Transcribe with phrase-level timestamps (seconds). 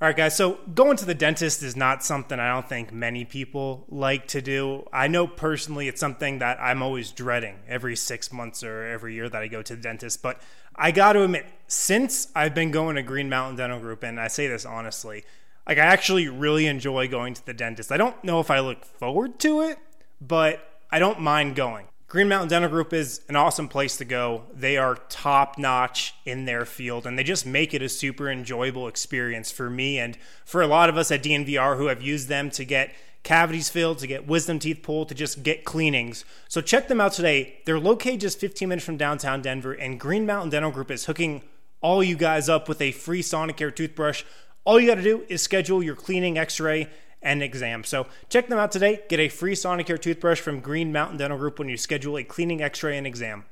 [0.00, 0.36] All right, guys.
[0.36, 4.40] So going to the dentist is not something I don't think many people like to
[4.40, 4.86] do.
[4.92, 9.28] I know personally it's something that I'm always dreading every six months or every year
[9.28, 10.22] that I go to the dentist.
[10.22, 10.40] But
[10.76, 14.28] I got to admit, since I've been going to Green Mountain Dental Group, and I
[14.28, 15.24] say this honestly,
[15.66, 17.90] like I actually really enjoy going to the dentist.
[17.90, 19.78] I don't know if I look forward to it,
[20.20, 20.60] but
[20.92, 21.88] I don't mind going.
[22.08, 24.44] Green Mountain Dental Group is an awesome place to go.
[24.54, 28.88] They are top notch in their field and they just make it a super enjoyable
[28.88, 30.16] experience for me and
[30.46, 32.94] for a lot of us at DNVR who have used them to get
[33.24, 36.24] cavities filled, to get wisdom teeth pulled, to just get cleanings.
[36.48, 37.58] So check them out today.
[37.66, 41.42] They're located just 15 minutes from downtown Denver and Green Mountain Dental Group is hooking
[41.82, 44.24] all you guys up with a free Sonicare toothbrush.
[44.64, 46.88] All you got to do is schedule your cleaning x-ray
[47.22, 47.84] and exam.
[47.84, 49.00] So check them out today.
[49.08, 52.62] Get a free Sonicare toothbrush from Green Mountain Dental Group when you schedule a cleaning,
[52.62, 53.44] X-ray, and exam.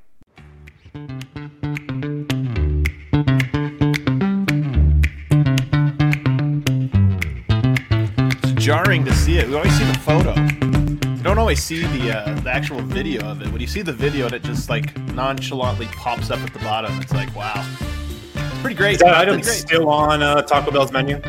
[8.43, 9.49] It's jarring to see it.
[9.49, 10.35] We always see the photo.
[11.17, 13.49] You don't always see the uh, the actual video of it.
[13.49, 17.01] When you see the video, and it just like nonchalantly pops up at the bottom.
[17.01, 17.67] It's like, wow,
[18.37, 18.95] it's pretty great.
[18.95, 21.21] Is that item still on uh, Taco Bell's menu?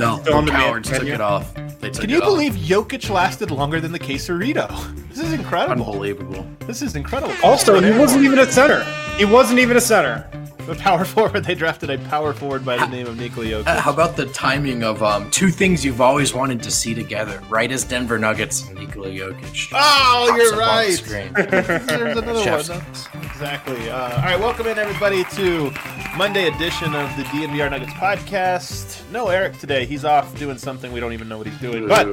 [0.00, 1.54] No, Still the the man- cowards took it off.
[1.54, 2.24] They took Can it you off.
[2.24, 4.68] believe Jokic lasted longer than the quesarito?
[5.10, 5.86] This is incredible.
[5.86, 6.46] Unbelievable.
[6.60, 7.34] This is incredible.
[7.42, 8.84] Also, he wasn't even a center.
[9.18, 10.24] He wasn't even a center.
[10.66, 11.44] The power forward.
[11.44, 13.66] They drafted a power forward by the name of Nikola Jokic.
[13.66, 17.40] Uh, how about the timing of um, two things you've always wanted to see together?
[17.48, 19.68] Right as Denver Nuggets and Nikola Jokic.
[19.72, 21.50] Oh, you're up on the right.
[21.86, 23.24] There's another Chef's one.
[23.24, 23.90] Exactly.
[23.90, 25.70] Uh, all right, welcome in everybody to
[26.16, 28.98] Monday edition of the DNVR Nuggets podcast.
[29.10, 29.86] No Eric today.
[29.86, 31.88] He's off doing something we don't even know what he's doing.
[31.88, 32.06] But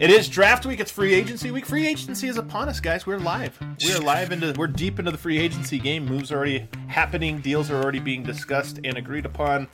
[0.00, 0.80] it is draft week.
[0.80, 1.66] It's free agency week.
[1.66, 3.06] Free agency is upon us, guys.
[3.06, 3.58] We're live.
[3.82, 4.54] We are live into.
[4.56, 6.06] We're deep into the free agency game.
[6.06, 7.38] Moves are already happening.
[7.40, 9.68] Deals are already being discussed and agreed upon.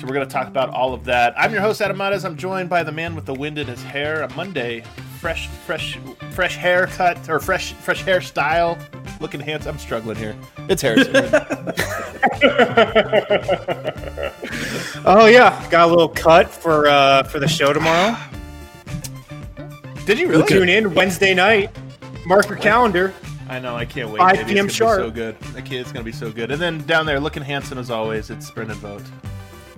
[0.00, 1.38] So we're going to talk about all of that.
[1.38, 2.24] I'm your host Adam Mares.
[2.24, 4.22] I'm joined by the man with the wind in his hair.
[4.22, 4.82] A Monday,
[5.20, 6.00] fresh, fresh,
[6.32, 8.76] fresh haircut or fresh, fresh hairstyle.
[9.20, 9.74] Looking handsome.
[9.74, 10.34] I'm struggling here.
[10.68, 11.14] It's Harrison.
[15.04, 18.16] Oh yeah, got a little cut for uh, for the show tomorrow.
[20.04, 20.46] Did you really?
[20.46, 21.70] Tune in Wednesday night.
[22.26, 23.14] Mark your calendar.
[23.48, 23.76] I know.
[23.76, 24.18] I can't wait.
[24.18, 24.52] 5 baby.
[24.52, 24.66] p.m.
[24.66, 25.00] It's gonna sharp.
[25.00, 25.36] Be so good.
[25.56, 26.50] I can't, it's gonna be so good.
[26.50, 29.06] And then down there, looking handsome as always, it's Brendan Vogt.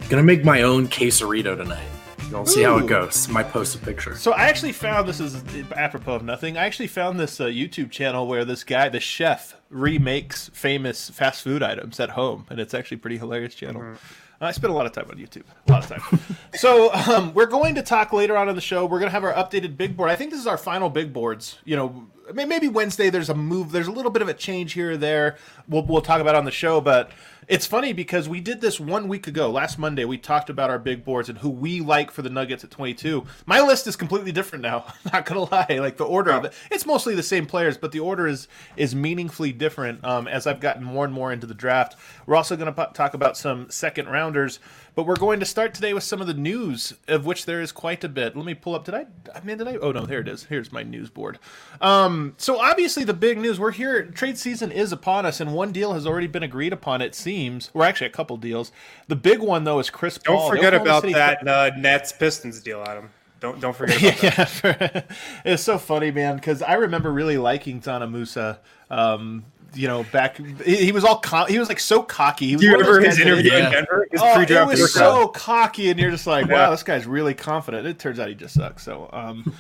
[0.09, 1.87] Gonna make my own quesarito tonight.
[2.31, 2.85] We'll see how Ooh.
[2.85, 3.29] it goes.
[3.29, 4.15] Might post a picture.
[4.15, 5.43] So I actually found this is
[5.73, 6.57] apropos of nothing.
[6.57, 11.43] I actually found this uh, YouTube channel where this guy, the chef, remakes famous fast
[11.43, 13.97] food items at home, and it's actually a pretty hilarious channel.
[14.43, 16.21] I spend a lot of time on YouTube, a lot of time.
[16.55, 18.87] so um, we're going to talk later on in the show.
[18.87, 20.09] We're going to have our updated big board.
[20.09, 21.59] I think this is our final big boards.
[21.67, 23.73] You know, may- maybe Wednesday there's a move.
[23.73, 25.37] There's a little bit of a change here or there.
[25.69, 27.11] We'll we'll talk about on the show, but.
[27.49, 29.51] It's funny because we did this one week ago.
[29.51, 32.63] Last Monday, we talked about our big boards and who we like for the Nuggets
[32.63, 33.27] at 22.
[33.45, 34.85] My list is completely different now.
[35.13, 37.99] Not gonna lie, like the order of it, it's mostly the same players, but the
[37.99, 38.47] order is
[38.77, 41.97] is meaningfully different um, as I've gotten more and more into the draft.
[42.25, 44.61] We're also going to talk about some second rounders,
[44.95, 47.73] but we're going to start today with some of the news, of which there is
[47.73, 48.37] quite a bit.
[48.37, 48.85] Let me pull up.
[48.85, 49.07] Did I?
[49.35, 49.77] I mean, did I?
[49.77, 50.45] Oh no, there it is.
[50.45, 51.39] Here's my news board.
[51.81, 53.59] Um, so obviously the big news.
[53.61, 54.05] We're here.
[54.05, 57.03] Trade season is upon us, and one deal has already been agreed upon.
[57.03, 58.73] It seems, or actually a couple deals.
[59.09, 60.37] The big one though is Chris Paul.
[60.37, 60.51] Don't Paul.
[60.51, 63.11] Forget about City that uh, Nets Pistons deal, Adam.
[63.41, 64.93] Don't don't forget about that.
[65.09, 66.37] yeah, it's so funny, man.
[66.37, 68.61] Because I remember really liking Dzanan Musa.
[68.91, 69.45] Um,
[69.75, 72.47] you know, back he, he was all co- he was like so cocky.
[72.49, 74.07] He was Do you one of those remember his interview in Denver?
[74.11, 77.87] His Oh, it was so cocky, and you're just like, wow, this guy's really confident.
[77.87, 78.83] It turns out he just sucks.
[78.83, 79.55] So, um,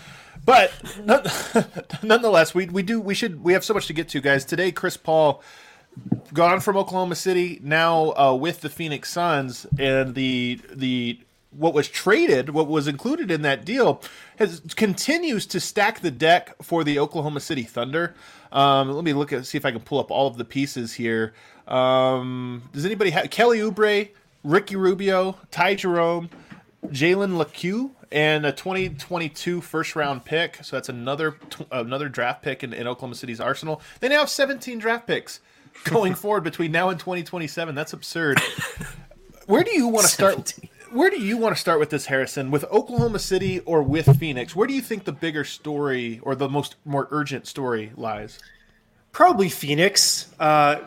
[0.44, 0.72] but
[2.02, 4.44] nonetheless, we we do we should we have so much to get to, guys.
[4.44, 5.42] Today, Chris Paul
[6.32, 11.88] gone from Oklahoma City, now uh, with the Phoenix Suns, and the the what was
[11.88, 14.02] traded, what was included in that deal,
[14.38, 18.14] has continues to stack the deck for the Oklahoma City Thunder.
[18.52, 20.92] Um, let me look at see if I can pull up all of the pieces
[20.92, 21.34] here.
[21.66, 24.08] Um, does anybody have Kelly Oubre,
[24.44, 26.30] Ricky Rubio, Ty Jerome,
[26.86, 30.62] Jalen Lecque, and a 2022 first round pick?
[30.62, 31.36] So that's another
[31.72, 33.80] another draft pick in, in Oklahoma City's arsenal.
[33.98, 35.40] They now have 17 draft picks
[35.84, 37.74] going forward between now and 2027.
[37.74, 38.40] That's absurd.
[39.46, 40.48] Where do you want to start?
[40.48, 40.70] 17.
[40.92, 42.50] Where do you want to start with this, Harrison?
[42.50, 44.56] With Oklahoma City or with Phoenix?
[44.56, 48.40] Where do you think the bigger story or the most more urgent story lies?
[49.12, 50.80] Probably Phoenix, uh,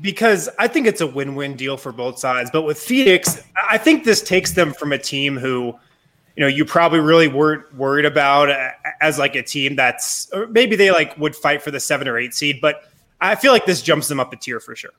[0.00, 2.50] because I think it's a win-win deal for both sides.
[2.50, 5.74] But with Phoenix, I think this takes them from a team who,
[6.36, 8.48] you know, you probably really weren't worried about
[9.02, 12.32] as like a team that's, maybe they like would fight for the seven or eight
[12.32, 12.60] seed.
[12.62, 12.84] But
[13.20, 14.92] I feel like this jumps them up a tier for sure.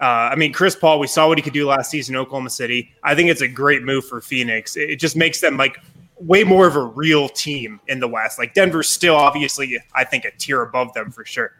[0.00, 2.50] Uh, I mean, Chris Paul, we saw what he could do last season in Oklahoma
[2.50, 2.92] City.
[3.02, 4.76] I think it's a great move for Phoenix.
[4.76, 5.78] It just makes them like
[6.18, 8.38] way more of a real team in the West.
[8.38, 11.52] Like Denver's still obviously, I think, a tier above them for sure.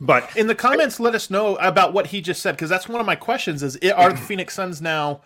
[0.00, 3.00] But in the comments, let us know about what he just said because that's one
[3.00, 5.22] of my questions: is are the Phoenix Suns now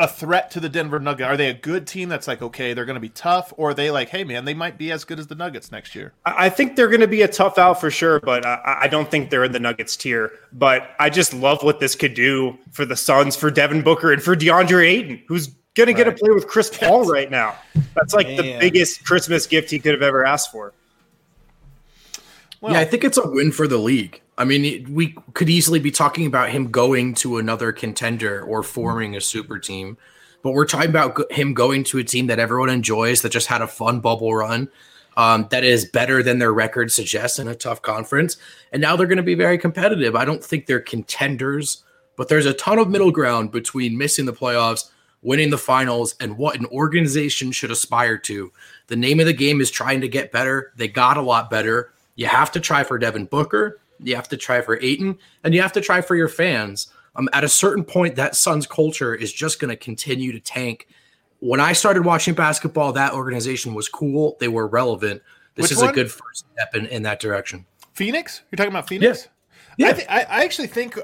[0.00, 1.28] a threat to the Denver Nuggets?
[1.28, 3.74] Are they a good team that's like okay, they're going to be tough, or are
[3.74, 6.12] they like, hey man, they might be as good as the Nuggets next year?
[6.24, 9.30] I think they're going to be a tough out for sure, but I don't think
[9.30, 10.32] they're in the Nuggets tier.
[10.52, 14.22] But I just love what this could do for the Suns, for Devin Booker, and
[14.22, 17.54] for DeAndre Ayton, who's going to get to play with Chris Paul right now.
[17.94, 18.36] That's like man.
[18.36, 20.72] the biggest Christmas gift he could have ever asked for.
[22.60, 24.20] Well, yeah, I think it's a win for the league.
[24.36, 29.16] I mean, we could easily be talking about him going to another contender or forming
[29.16, 29.96] a super team,
[30.42, 33.62] but we're talking about him going to a team that everyone enjoys, that just had
[33.62, 34.68] a fun bubble run,
[35.16, 38.36] um, that is better than their record suggests in a tough conference.
[38.72, 40.14] And now they're going to be very competitive.
[40.14, 41.82] I don't think they're contenders,
[42.16, 44.90] but there's a ton of middle ground between missing the playoffs,
[45.22, 48.52] winning the finals, and what an organization should aspire to.
[48.86, 50.72] The name of the game is trying to get better.
[50.76, 54.36] They got a lot better you have to try for Devin Booker, you have to
[54.36, 56.88] try for Ayton, and you have to try for your fans.
[57.16, 60.86] Um, at a certain point, that Suns culture is just going to continue to tank.
[61.38, 64.36] When I started watching basketball, that organization was cool.
[64.38, 65.22] They were relevant.
[65.54, 65.88] This Which is one?
[65.88, 67.64] a good first step in, in that direction.
[67.94, 68.42] Phoenix?
[68.50, 69.28] You're talking about Phoenix?
[69.78, 69.88] Yeah.
[69.88, 70.98] I, th- I, I, actually think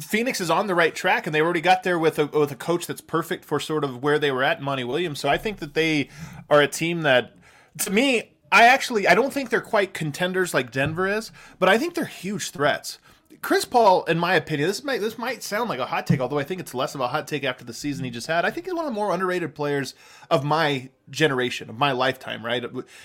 [0.00, 2.56] Phoenix is on the right track, and they already got there with a with a
[2.56, 5.20] coach that's perfect for sort of where they were at, Monty Williams.
[5.20, 6.08] So I think that they
[6.50, 7.36] are a team that,
[7.80, 11.78] to me, I actually I don't think they're quite contenders like Denver is, but I
[11.78, 12.98] think they're huge threats.
[13.40, 16.38] Chris Paul, in my opinion, this might this might sound like a hot take, although
[16.40, 18.44] I think it's less of a hot take after the season he just had.
[18.44, 19.94] I think he's one of the more underrated players
[20.28, 22.44] of my generation, of my lifetime.
[22.44, 22.64] Right?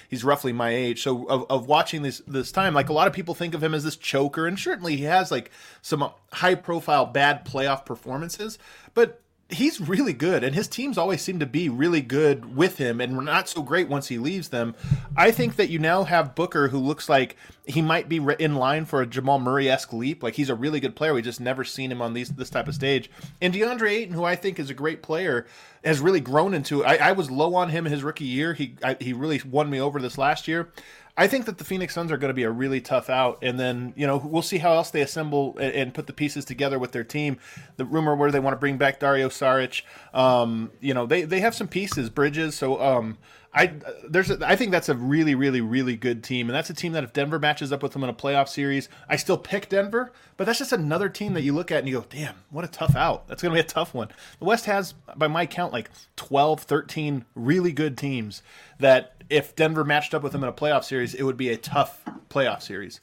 [0.09, 3.13] He's roughly my age, so of, of watching this this time, like a lot of
[3.13, 5.51] people think of him as this choker, and certainly he has like
[5.83, 8.57] some high profile bad playoff performances,
[8.95, 9.22] but
[9.53, 13.13] he's really good, and his teams always seem to be really good with him, and
[13.25, 14.75] not so great once he leaves them.
[15.15, 18.85] I think that you now have Booker, who looks like he might be in line
[18.85, 20.21] for a Jamal Murray esque leap.
[20.21, 21.13] Like he's a really good player.
[21.13, 23.09] We just never seen him on these this type of stage.
[23.41, 25.45] And DeAndre Ayton, who I think is a great player,
[25.83, 26.83] has really grown into.
[26.83, 28.53] I, I was low on him his rookie year.
[28.53, 30.69] He I, he really won me over this last year.
[31.15, 33.60] I think that the Phoenix Suns are going to be a really tough out, and
[33.60, 36.80] then you know we'll see how else they assemble and, and put the pieces together
[36.80, 37.38] with their team.
[37.77, 39.83] The rumor where they want to bring back Dario Saric,
[40.13, 42.56] um, you know they they have some pieces, Bridges.
[42.56, 43.19] So um,
[43.54, 43.74] I
[44.10, 46.94] there's a, I think that's a really really really good team, and that's a team
[46.94, 50.12] that if Denver matches up with them in a playoff series, I still pick Denver.
[50.36, 52.68] But that's just another team that you look at and you go, damn, what a
[52.68, 53.27] tough out.
[53.27, 54.10] That's going to be a tough one.
[54.39, 58.42] The West has, by my count, like 12, 13 really good teams
[58.80, 61.57] that if Denver matched up with them in a playoff series, it would be a
[61.57, 63.01] tough playoff series.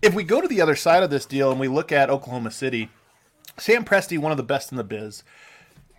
[0.00, 2.50] If we go to the other side of this deal and we look at Oklahoma
[2.50, 2.88] City,
[3.58, 5.24] Sam Presti, one of the best in the biz.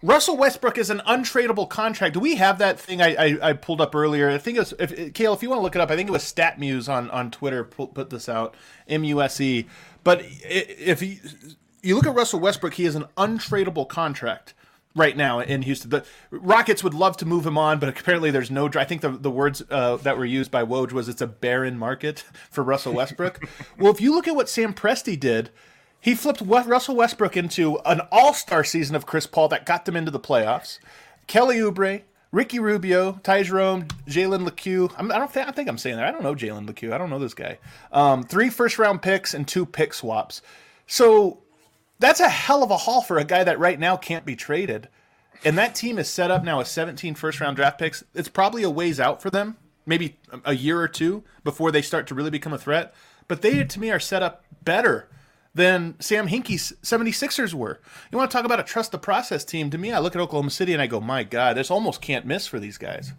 [0.02, 2.14] Russell Westbrook is an untradeable contract.
[2.14, 4.30] Do we have that thing I, I, I pulled up earlier?
[4.30, 6.08] I think it was, if, Kale, if you want to look it up, I think
[6.08, 8.56] it was StatMuse on, on Twitter put, this out,
[8.88, 9.68] M-U-S-E.
[10.06, 11.18] But if you,
[11.84, 14.54] you look at Russell Westbrook, he is an untradeable contract
[14.96, 15.90] right now in Houston.
[15.90, 18.70] The Rockets would love to move him on, but apparently there's no.
[18.76, 21.78] I think the the words uh, that were used by Woj was it's a barren
[21.78, 23.48] market for Russell Westbrook.
[23.78, 25.50] well, if you look at what Sam Presti did,
[26.00, 29.96] he flipped Russell Westbrook into an All Star season of Chris Paul that got them
[29.96, 30.80] into the playoffs.
[31.28, 32.04] Kelly Oubre.
[32.32, 34.92] Ricky Rubio, Ty Jerome, Jalen Lecque.
[35.00, 36.06] I'm, I don't think I think I'm saying that.
[36.06, 36.94] I don't know Jalen Lecque.
[36.94, 37.58] I don't know this guy.
[37.92, 40.44] Um, three first round picks and two pick swaps.
[40.86, 41.40] So
[42.00, 44.88] that's a hell of a haul for a guy that right now can't be traded.
[45.44, 48.04] And that team is set up now with 17 first round draft picks.
[48.14, 52.08] It's probably a ways out for them, maybe a year or two before they start
[52.08, 52.94] to really become a threat.
[53.28, 55.08] But they, to me, are set up better
[55.54, 57.80] than Sam Hinkie's 76ers were.
[58.12, 59.70] You want to talk about a trust the process team?
[59.70, 62.26] To me, I look at Oklahoma City and I go, my God, this almost can't
[62.26, 63.14] miss for these guys.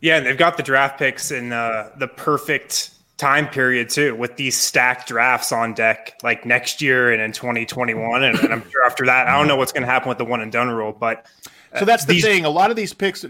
[0.00, 4.36] Yeah, and they've got the draft picks in uh, the perfect time period too with
[4.36, 8.84] these stacked drafts on deck like next year and in 2021 and, and i'm sure
[8.84, 10.92] after that i don't know what's going to happen with the one and done rule
[10.92, 11.26] but
[11.72, 12.44] uh, so that's the these, thing.
[12.44, 13.24] A lot of these picks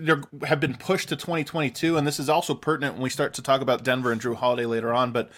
[0.44, 3.60] have been pushed to 2022, and this is also pertinent when we start to talk
[3.60, 5.12] about Denver and Jrue Holiday later on.
[5.12, 5.30] But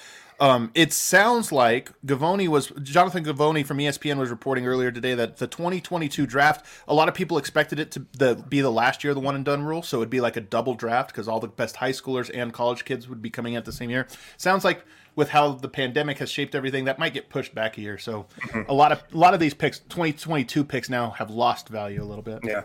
[0.44, 5.38] um, it sounds like Givony was Jonathan Givony from ESPN was reporting earlier today that
[5.38, 9.12] the 2022 draft, a lot of people expected it to the, be the last year
[9.12, 11.40] of the one and done rule, so it'd be like a double draft because all
[11.40, 14.06] the best high schoolers and college kids would be coming at the same year.
[14.36, 14.84] Sounds like
[15.16, 17.96] with how the pandemic has shaped everything, that might get pushed back a year.
[17.96, 18.68] So mm-hmm.
[18.70, 22.04] a lot of a lot of these picks, 2022 picks now have lost value a
[22.04, 22.40] little bit.
[22.44, 22.64] Yeah,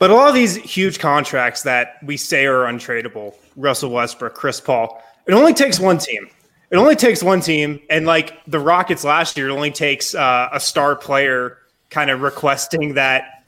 [0.00, 4.60] but a lot of these huge contracts that we say are untradeable, Russell Westbrook, Chris
[4.60, 6.28] Paul, it only takes one team
[6.70, 10.48] it only takes one team, and like the Rockets last year, it only takes uh,
[10.52, 11.58] a star player
[11.90, 13.44] kind of requesting that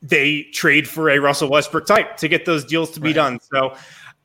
[0.00, 3.14] they trade for a Russell Westbrook type to get those deals to be right.
[3.16, 3.40] done.
[3.52, 3.76] So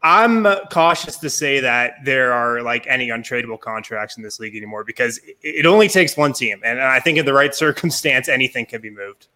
[0.03, 4.83] I'm cautious to say that there are like any untradeable contracts in this league anymore
[4.83, 6.61] because it only takes one team.
[6.63, 9.27] And I think in the right circumstance, anything can be moved.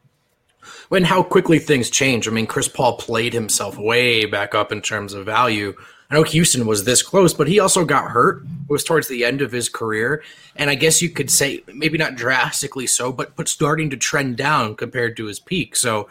[0.89, 2.27] When how quickly things change.
[2.27, 5.75] I mean, Chris Paul played himself way back up in terms of value.
[6.09, 8.43] I know Houston was this close, but he also got hurt.
[8.43, 10.23] It was towards the end of his career.
[10.55, 14.37] And I guess you could say maybe not drastically so, but but starting to trend
[14.37, 15.75] down compared to his peak.
[15.75, 16.07] So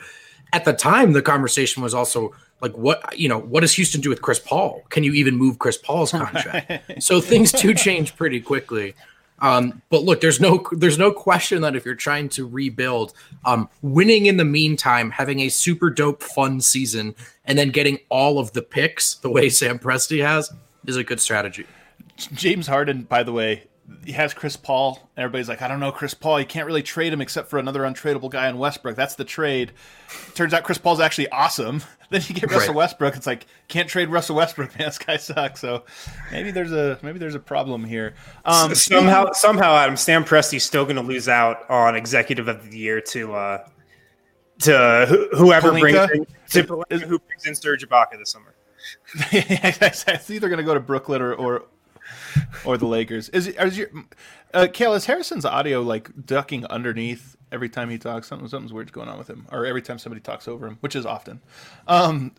[0.54, 4.08] at the time the conversation was also like what you know what does houston do
[4.08, 6.72] with chris paul can you even move chris paul's contract
[7.02, 8.94] so things do change pretty quickly
[9.40, 13.12] um, but look there's no there's no question that if you're trying to rebuild
[13.44, 17.14] um, winning in the meantime having a super dope fun season
[17.44, 20.52] and then getting all of the picks the way sam presti has
[20.86, 21.66] is a good strategy.
[22.32, 23.64] James harden by the way
[24.04, 25.10] he has Chris Paul.
[25.16, 26.40] Everybody's like, I don't know, Chris Paul.
[26.40, 28.96] You can't really trade him except for another untradeable guy in Westbrook.
[28.96, 29.72] That's the trade.
[30.34, 31.82] Turns out Chris Paul's actually awesome.
[32.10, 32.76] then you get Russell right.
[32.76, 33.16] Westbrook.
[33.16, 34.78] It's like can't trade Russell Westbrook.
[34.78, 35.60] Man, this guy sucks.
[35.60, 35.84] So
[36.32, 38.14] maybe there's a maybe there's a problem here.
[38.44, 42.78] Um, somehow somehow Adam Sam Presti's still going to lose out on Executive of the
[42.78, 43.68] Year to uh,
[44.60, 48.54] to whoever brings in, to, who brings in Serge Ibaka this summer.
[49.32, 51.64] it's either going to go to Brooklyn or, or
[52.64, 53.28] or the Lakers.
[53.30, 53.88] Is, is your
[54.52, 54.94] uh, Kale?
[54.94, 58.28] Is Harrison's audio like ducking underneath every time he talks?
[58.28, 60.96] Something something's weird's going on with him, or every time somebody talks over him, which
[60.96, 61.40] is often.
[61.88, 62.32] Um,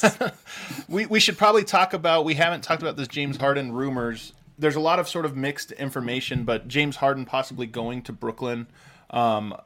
[0.88, 2.24] we we should probably talk about.
[2.24, 4.32] We haven't talked about this James Harden rumors.
[4.58, 8.68] There's a lot of sort of mixed information, but James Harden possibly going to Brooklyn.
[9.14, 9.56] Um,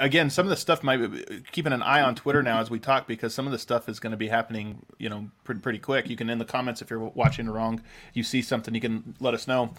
[0.00, 2.78] again, some of the stuff might be keeping an eye on Twitter now as we
[2.78, 5.78] talk because some of the stuff is going to be happening, you know, pretty, pretty
[5.78, 6.08] quick.
[6.08, 7.82] You can in the comments if you're watching wrong,
[8.14, 9.74] you see something, you can let us know.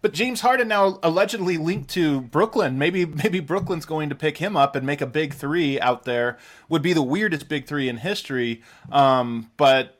[0.00, 2.78] But James Harden now allegedly linked to Brooklyn.
[2.78, 6.38] Maybe maybe Brooklyn's going to pick him up and make a big three out there.
[6.70, 8.62] Would be the weirdest big three in history.
[8.90, 9.98] Um, but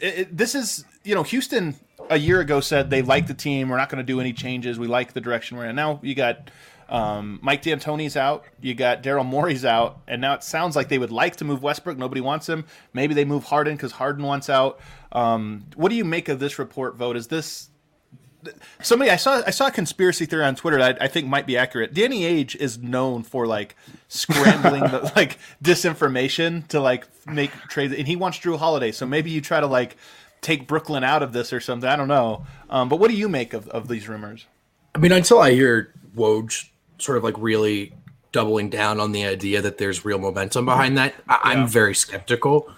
[0.00, 1.76] it, it, this is you know Houston
[2.10, 3.68] a year ago said they like the team.
[3.68, 4.78] We're not going to do any changes.
[4.78, 5.76] We like the direction we're in.
[5.76, 6.50] Now you got
[6.90, 8.44] um, Mike D'Antoni's out.
[8.60, 11.62] You got Daryl Morey's out, and now it sounds like they would like to move
[11.62, 11.96] Westbrook.
[11.96, 12.64] Nobody wants him.
[12.92, 14.80] Maybe they move Harden because Harden wants out.
[15.12, 17.16] Um, what do you make of this report vote?
[17.16, 17.70] Is this
[18.82, 19.42] somebody I saw?
[19.46, 21.94] I saw a conspiracy theory on Twitter that I, I think might be accurate.
[21.94, 23.76] Danny Ainge is known for like
[24.08, 28.90] scrambling the like disinformation to like make trades, and he wants Jrue Holiday.
[28.90, 29.96] So maybe you try to like
[30.40, 31.88] take Brooklyn out of this or something.
[31.88, 32.46] I don't know.
[32.68, 34.46] Um, but what do you make of, of these rumors?
[34.94, 36.68] I mean, until I hear Woj
[36.98, 37.92] sort of like really
[38.32, 42.70] doubling down on the idea that there's real momentum behind that, I- am very skeptical.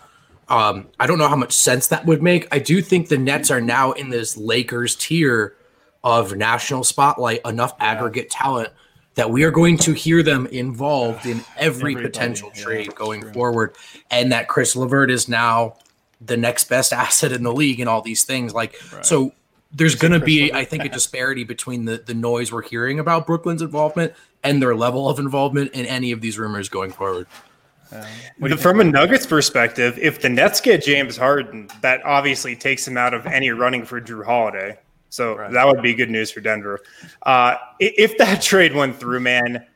[0.49, 2.47] Um, I don't know how much sense that would make.
[2.53, 5.57] I do think the Nets are now in this Lakers tier
[6.05, 8.71] of national spotlight, enough aggregate talent
[9.15, 13.21] that we are going to hear them involved in every Everybody, potential trade yeah, going
[13.23, 13.33] true.
[13.33, 13.77] forward,
[14.11, 15.77] and that Caris LeVert is now
[16.25, 18.55] the next best asset in the league and all these things.
[18.55, 19.05] Like right.
[19.05, 19.33] so,
[19.75, 23.27] there's going to be, I think, a disparity between the, the noise we're hearing about
[23.27, 24.13] Brooklyn's involvement
[24.45, 27.27] and their level of involvement in any of these rumors going forward.
[27.91, 32.97] Um, from a Nuggets perspective, if the Nets get James Harden, that obviously takes him
[32.97, 34.79] out of any running for Jrue Holiday.
[35.11, 35.53] So right.
[35.53, 36.81] that would be good news for Denver.
[37.23, 39.67] Uh, if that trade went through, man,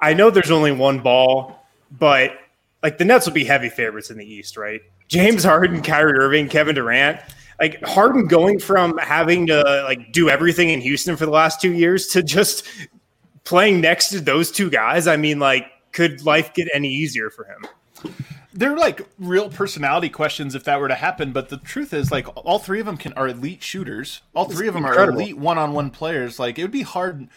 [0.00, 2.38] I know there's only one ball, but
[2.82, 4.80] like the Nets will be heavy favorites in the East, right?
[5.08, 7.20] James Harden, Kyrie Irving, Kevin Durant
[7.60, 11.72] like Harden going from having to like do everything in Houston for the last two
[11.72, 12.66] years to just
[13.44, 15.06] playing next to those two guys.
[15.06, 18.14] I mean, like, could life get any easier for him?
[18.56, 21.32] They're like real personality questions if that were to happen.
[21.32, 24.22] But the truth is, like, all three of them can are elite shooters.
[24.34, 25.18] All three of them incredible.
[25.18, 26.38] are elite one-on-one players.
[26.38, 27.28] Like, it would be hard.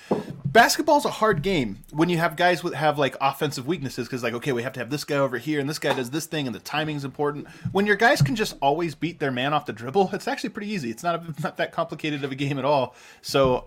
[0.45, 4.33] Basketball's a hard game when you have guys with have like offensive weaknesses because, like,
[4.33, 6.47] okay, we have to have this guy over here and this guy does this thing
[6.47, 7.47] and the timing's important.
[7.71, 10.71] When your guys can just always beat their man off the dribble, it's actually pretty
[10.71, 10.89] easy.
[10.89, 12.95] It's not a, not that complicated of a game at all.
[13.21, 13.63] So,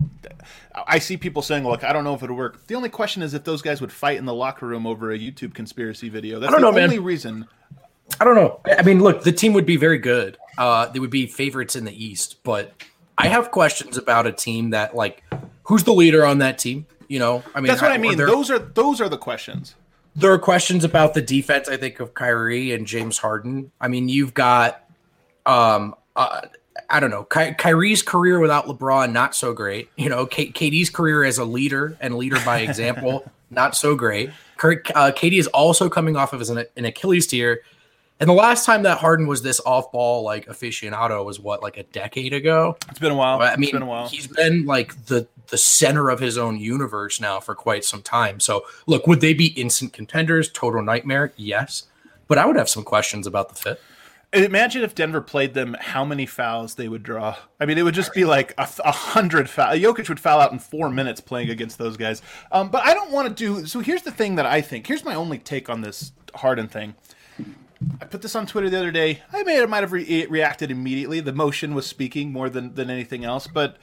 [0.86, 3.34] I see people saying, "Look, I don't know if it'll work." The only question is
[3.34, 6.40] if those guys would fight in the locker room over a YouTube conspiracy video.
[6.40, 7.04] That's I don't the know, only man.
[7.04, 7.41] reason
[8.20, 8.60] I don't know.
[8.66, 10.36] I mean, look, the team would be very good.
[10.58, 12.72] Uh, they would be favorites in the East, but
[13.18, 15.22] I have questions about a team that like
[15.64, 16.86] who's the leader on that team.
[17.08, 18.16] You know, I mean, that's what I mean.
[18.16, 19.74] Those are those are the questions.
[20.14, 21.68] There are questions about the defense.
[21.68, 23.72] I think of Kyrie and James Harden.
[23.80, 24.84] I mean, you've got,
[25.46, 26.42] um, uh,
[26.90, 29.88] I don't know, Ky- Kyrie's career without LeBron not so great.
[29.96, 34.30] You know, K- KD's career as a leader and leader by example not so great.
[34.62, 37.62] Kurt, uh, KD is also coming off of an, an Achilles tear
[38.22, 41.82] and the last time that Harden was this off-ball like aficionado was what like a
[41.82, 42.76] decade ago.
[42.88, 43.42] It's been a while.
[43.42, 44.06] I mean, it's been a while.
[44.08, 48.38] He's been like the the center of his own universe now for quite some time.
[48.38, 50.48] So, look, would they be instant contenders?
[50.52, 51.32] Total nightmare?
[51.36, 51.88] Yes.
[52.28, 53.80] But I would have some questions about the fit.
[54.32, 57.36] Imagine if Denver played them, how many fouls they would draw.
[57.60, 59.78] I mean, it would just be like a, a hundred fouls.
[59.78, 62.22] Jokic would foul out in four minutes playing against those guys.
[62.50, 63.66] Um, but I don't want to do.
[63.66, 64.86] So here's the thing that I think.
[64.86, 66.94] Here's my only take on this Harden thing.
[68.00, 69.22] I put this on Twitter the other day.
[69.32, 71.20] I may might have re- reacted immediately.
[71.20, 73.76] The motion was speaking more than than anything else, but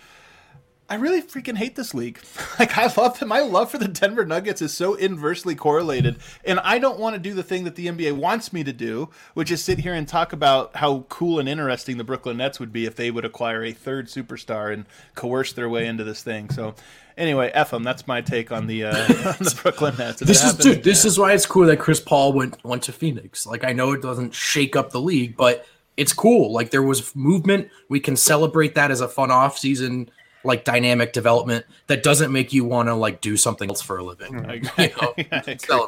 [0.90, 2.20] I really freaking hate this league.
[2.60, 3.30] like I love them.
[3.30, 7.20] My love for the Denver Nuggets is so inversely correlated, and I don't want to
[7.20, 10.08] do the thing that the NBA wants me to do, which is sit here and
[10.08, 13.64] talk about how cool and interesting the Brooklyn Nets would be if they would acquire
[13.64, 16.50] a third superstar and coerce their way into this thing.
[16.50, 16.74] So,
[17.18, 17.84] anyway, f them.
[17.84, 20.24] That's my take on the uh, on the Brooklyn Nets.
[20.24, 20.84] If this is dude.
[20.84, 23.46] This is why it's cool that Chris Paul went went to Phoenix.
[23.46, 25.68] Like I know it doesn't shake up the league, but
[25.98, 26.52] it's cool.
[26.52, 27.70] Like there was movement.
[27.90, 30.10] We can celebrate that as a fun off season
[30.44, 34.04] like dynamic development that doesn't make you want to like do something else for a
[34.04, 34.34] living.
[34.34, 34.50] Mm-hmm.
[34.78, 34.84] I,
[35.18, 35.88] you know,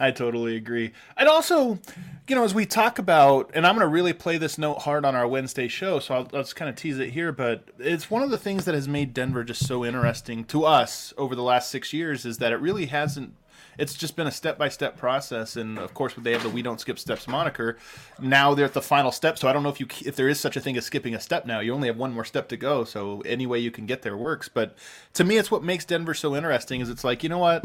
[0.00, 0.92] I, I, totally agree.
[1.16, 1.78] And also,
[2.28, 5.04] you know, as we talk about, and I'm going to really play this note hard
[5.04, 7.32] on our Wednesday show, so I'll, I'll just kind of tease it here.
[7.32, 11.14] But it's one of the things that has made Denver just so interesting to us
[11.16, 13.34] over the last six years is that it really hasn't
[13.78, 15.56] it's just been a step by step process.
[15.56, 17.76] And of course, with they have the "We Don't Skip Steps" moniker.
[18.20, 20.40] Now they're at the final step, so I don't know if you if there is
[20.40, 21.46] such a thing as skipping a step.
[21.46, 24.02] Now you only have one more step to go, so any way you can get
[24.02, 24.48] there works.
[24.48, 24.76] But
[25.14, 26.80] to me, it's what makes Denver so interesting.
[26.80, 27.64] Is it's like you know what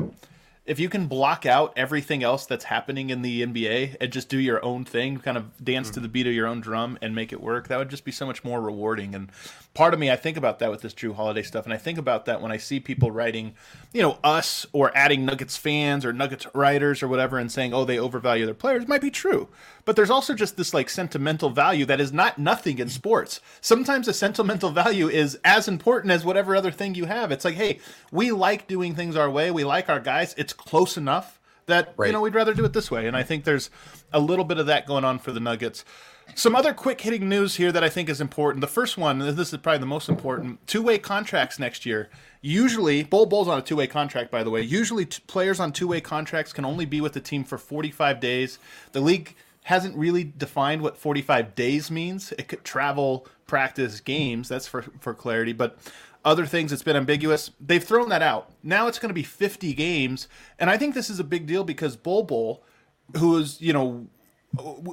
[0.67, 4.37] if you can block out everything else that's happening in the NBA and just do
[4.37, 5.93] your own thing, kind of dance mm-hmm.
[5.95, 8.11] to the beat of your own drum and make it work, that would just be
[8.11, 9.15] so much more rewarding.
[9.15, 9.31] And
[9.77, 11.99] part of me, I think about that with this Jrue Holiday stuff, and I think
[11.99, 13.53] about that when I see people writing,
[13.93, 17.85] you know, us or adding Nuggets fans or Nuggets writers or whatever, and saying, "Oh,
[17.85, 19.49] they overvalue their players." It might be true,
[19.85, 23.39] but there's also just this like sentimental value that is not nothing in sports.
[23.61, 27.31] Sometimes a sentimental value is as important as whatever other thing you have.
[27.31, 27.79] It's like, hey,
[28.11, 29.51] we like doing things our way.
[29.51, 30.33] We like our guys.
[30.39, 32.07] It's close enough that right.
[32.07, 33.05] you know we'd rather do it this way.
[33.05, 33.69] And I think there's
[34.11, 35.85] a little bit of that going on for the Nuggets.
[36.35, 38.61] Some other quick hitting news here that I think is important.
[38.61, 42.09] The first one, this is probably the most important, two way contracts next year.
[42.41, 44.61] Usually, Bol Bol's on a two way contract, by the way.
[44.61, 48.19] Usually, t- players on two way contracts can only be with the team for 45
[48.19, 48.59] days.
[48.91, 52.31] The league hasn't really defined what 45 days means.
[52.37, 54.47] It could travel, practice, games.
[54.47, 55.53] That's for, for clarity.
[55.53, 55.77] But
[56.23, 57.51] other things, it's been ambiguous.
[57.59, 58.51] They've thrown that out.
[58.63, 60.27] Now it's going to be 50 games.
[60.59, 62.63] And I think this is a big deal because Bol Bol,
[63.17, 64.07] who is, you know,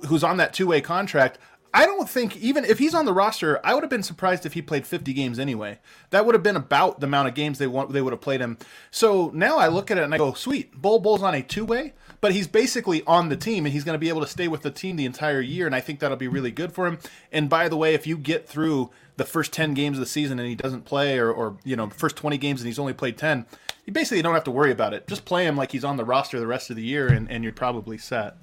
[0.07, 1.39] who's on that two way contract,
[1.75, 4.53] I don't think even if he's on the roster, I would have been surprised if
[4.53, 5.81] he played 50 games anyway.
[6.11, 8.41] That would have been about the amount of games they want they would have played
[8.41, 8.59] him.
[8.93, 11.65] So now I look at it and I go, sweet, Bol Bol's on a two
[11.65, 14.47] way, but he's basically on the team and he's going to be able to stay
[14.47, 17.01] with the team the entire year, and I think that'll be really good for him.
[17.33, 20.39] And by the way, if you get through the first 10 games of the season
[20.39, 23.19] and he doesn't play, or, or you know, first 20 games and he's only played
[23.19, 23.47] 10,
[23.85, 25.09] you basically don't have to worry about it.
[25.09, 27.43] Just play him like he's on the roster the rest of the year, and, and
[27.43, 28.37] you're probably set.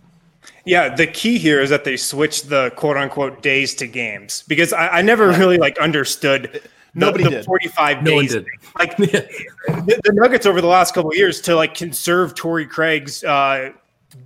[0.65, 4.73] Yeah, the key here is that they switched the quote unquote days to games because
[4.73, 6.61] I, I never really like understood.
[6.93, 7.45] Nobody the, did.
[7.45, 8.35] 45 no days.
[8.77, 13.71] Like the, the, Nuggets over the last couple years to like conserve Torrey Craig's uh,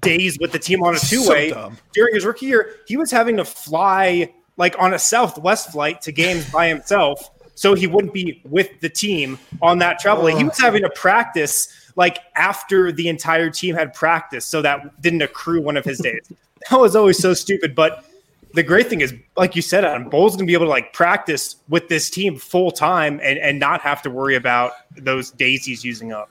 [0.02, 3.12] days with the team on a two way so during his rookie year, he was
[3.12, 8.14] having to fly like on a Southwest flight to games by himself so he wouldn't
[8.14, 10.26] be with the team on that travel.
[10.26, 10.38] Oh.
[10.38, 15.22] He was having to practice like after the entire team had practiced, so that didn't
[15.22, 16.32] accrue one of his days.
[16.70, 17.74] that was always so stupid.
[17.74, 18.06] But
[18.54, 21.56] the great thing is, like you said, Adam, Bol's gonna be able to like practice
[21.70, 25.84] with this team full time and and not have to worry about those days he's
[25.84, 26.30] using up.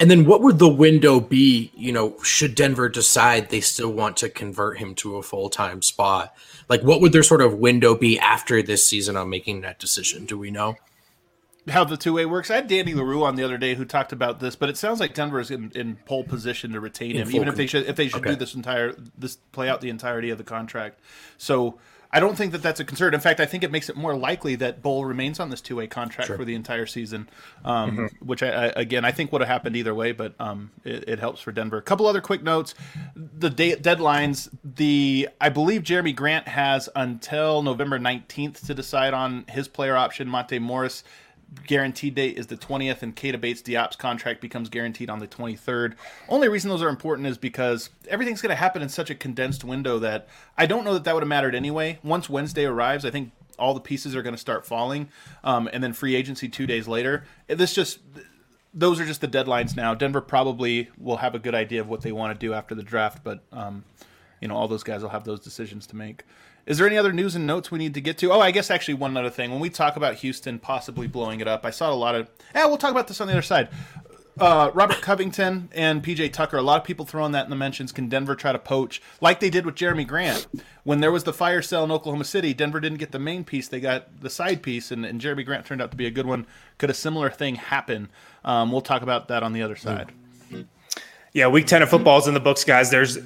[0.00, 4.16] And then what would the window be, you know, should Denver decide they still want
[4.18, 6.34] to convert him to a full time spot?
[6.68, 10.24] Like, what would their sort of window be after this season on making that decision?
[10.24, 10.76] Do we know?
[11.70, 12.50] how the two way works.
[12.50, 15.00] I had Danny Leroux on the other day who talked about this, but it sounds
[15.00, 17.86] like Denver is in, in pole position to retain in him, even if they should
[17.86, 18.30] if they should okay.
[18.30, 21.00] do this entire this play out the entirety of the contract.
[21.36, 21.78] So
[22.10, 23.12] I don't think that that's a concern.
[23.12, 25.76] In fact, I think it makes it more likely that Bol remains on this two
[25.76, 26.36] way contract sure.
[26.36, 27.28] for the entire season,
[27.64, 28.26] um, mm-hmm.
[28.26, 31.18] which I, I, again I think would have happened either way, but um, it, it,
[31.18, 31.76] helps for Denver.
[31.76, 32.74] A couple other quick notes:
[33.14, 34.48] the day, deadlines.
[34.64, 40.28] The I believe Jerami Grant has until November nineteenth to decide on his player option.
[40.28, 41.04] Monte Morris
[41.66, 45.94] guaranteed date is the 20th, and Keita Bates Diop's contract becomes guaranteed on the 23rd.
[46.28, 49.64] Only reason those are important is because everything's going to happen in such a condensed
[49.64, 51.98] window that I don't know that that would have mattered anyway.
[52.02, 55.08] Once Wednesday arrives, I think all the pieces are going to start falling,
[55.42, 57.24] um, and then free agency two days later.
[57.46, 58.00] This just
[58.74, 59.94] those are just the deadlines now.
[59.94, 62.82] Denver probably will have a good idea of what they want to do after the
[62.82, 63.84] draft, but um,
[64.40, 66.24] you know all those guys will have those decisions to make.
[66.68, 68.30] Is there any other news and notes we need to get to?
[68.30, 69.50] Oh, I guess actually one other thing.
[69.50, 72.28] When we talk about Houston possibly blowing it up, I saw a lot of.
[72.54, 73.70] Yeah, we'll talk about this on the other side.
[74.38, 76.58] Uh, Robert Covington and PJ Tucker.
[76.58, 77.90] A lot of people throwing that in the mentions.
[77.90, 80.46] Can Denver try to poach like they did with Jerami Grant
[80.84, 82.52] when there was the fire sale in Oklahoma City?
[82.52, 85.64] Denver didn't get the main piece; they got the side piece, and, and Jerami Grant
[85.64, 86.46] turned out to be a good one.
[86.76, 88.10] Could a similar thing happen?
[88.44, 90.12] Um, we'll talk about that on the other side.
[91.32, 92.90] Yeah, week ten of football is in the books, guys.
[92.90, 93.16] There's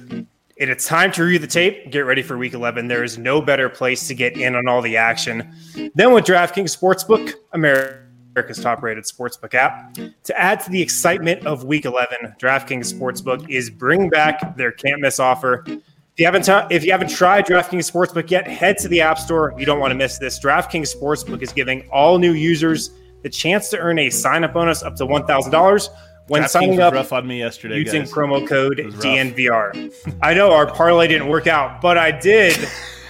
[0.55, 1.91] it's time to review the tape.
[1.91, 2.87] Get ready for week 11.
[2.87, 5.51] There is no better place to get in on all the action
[5.95, 9.95] than with DraftKings Sportsbook, America's top rated sportsbook app.
[9.95, 15.01] To add to the excitement of week 11, DraftKings Sportsbook is bringing back their can't
[15.01, 15.63] miss offer.
[15.67, 19.17] If you haven't t- if you haven't tried DraftKings Sportsbook yet, head to the App
[19.17, 19.55] Store.
[19.57, 20.39] You don't want to miss this.
[20.39, 22.91] DraftKings Sportsbook is giving all new users
[23.23, 25.89] the chance to earn a sign up bonus up to $1,000
[26.27, 28.11] when signing up rough on me yesterday using guys.
[28.11, 30.17] promo code DNVR.
[30.21, 32.67] I know our parlay didn't work out, but I did.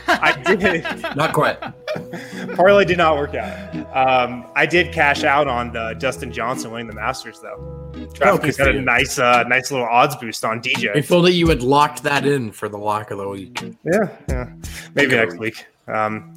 [0.07, 0.83] I did.
[1.15, 1.59] Not quite.
[2.55, 3.75] parlay did not work out.
[3.95, 7.91] Um, I did cash out on the Dustin Johnson winning the Masters though.
[7.93, 10.95] DraftKings oh, got a nice, uh, nice little odds boost on DJ.
[10.95, 13.63] If only you had locked that in for the lock of the week.
[13.83, 14.49] Yeah, yeah.
[14.95, 15.65] Maybe next week.
[15.87, 16.35] Um,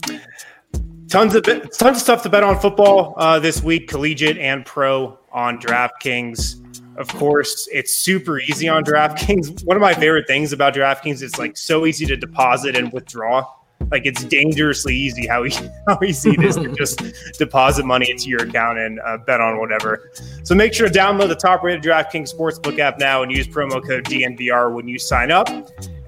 [1.17, 5.19] tons of tons of stuff to bet on football uh, this week, collegiate and pro
[5.33, 6.63] on DraftKings.
[6.99, 9.65] Of course, it's super easy on DraftKings.
[9.65, 13.51] One of my favorite things about DraftKings is like so easy to deposit and withdraw.
[13.91, 15.47] Like it's dangerously easy how,
[15.89, 17.01] how easy it is to just
[17.39, 20.11] deposit money into your account and uh, bet on whatever.
[20.43, 23.83] So make sure to download the top rated DraftKings Sportsbook app now and use promo
[23.83, 25.49] code DNVR when you sign up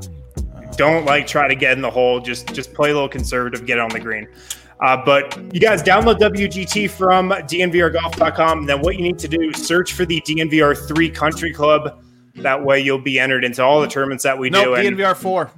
[0.78, 2.20] don't like try to get in the hole.
[2.20, 4.26] Just just play a little conservative, get on the green.
[4.81, 8.61] Uh, but you guys download WGT from DNVRGolf.com.
[8.61, 12.00] And then what you need to do, is search for the DNVR three Country Club.
[12.37, 14.83] That way you'll be entered into all the tournaments that we nope, do.
[14.83, 15.50] DNVR four.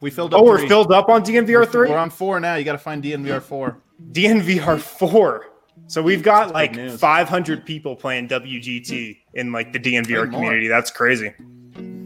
[0.00, 0.40] We filled up.
[0.40, 1.90] Oh, we we're filled up on DNVR three.
[1.90, 2.54] We're on four now.
[2.54, 3.78] You got to find DNVR four.
[4.12, 5.46] DNVR four.
[5.86, 10.68] So we've got like 500 people playing WGT in like the DNVR community.
[10.68, 11.32] That's crazy.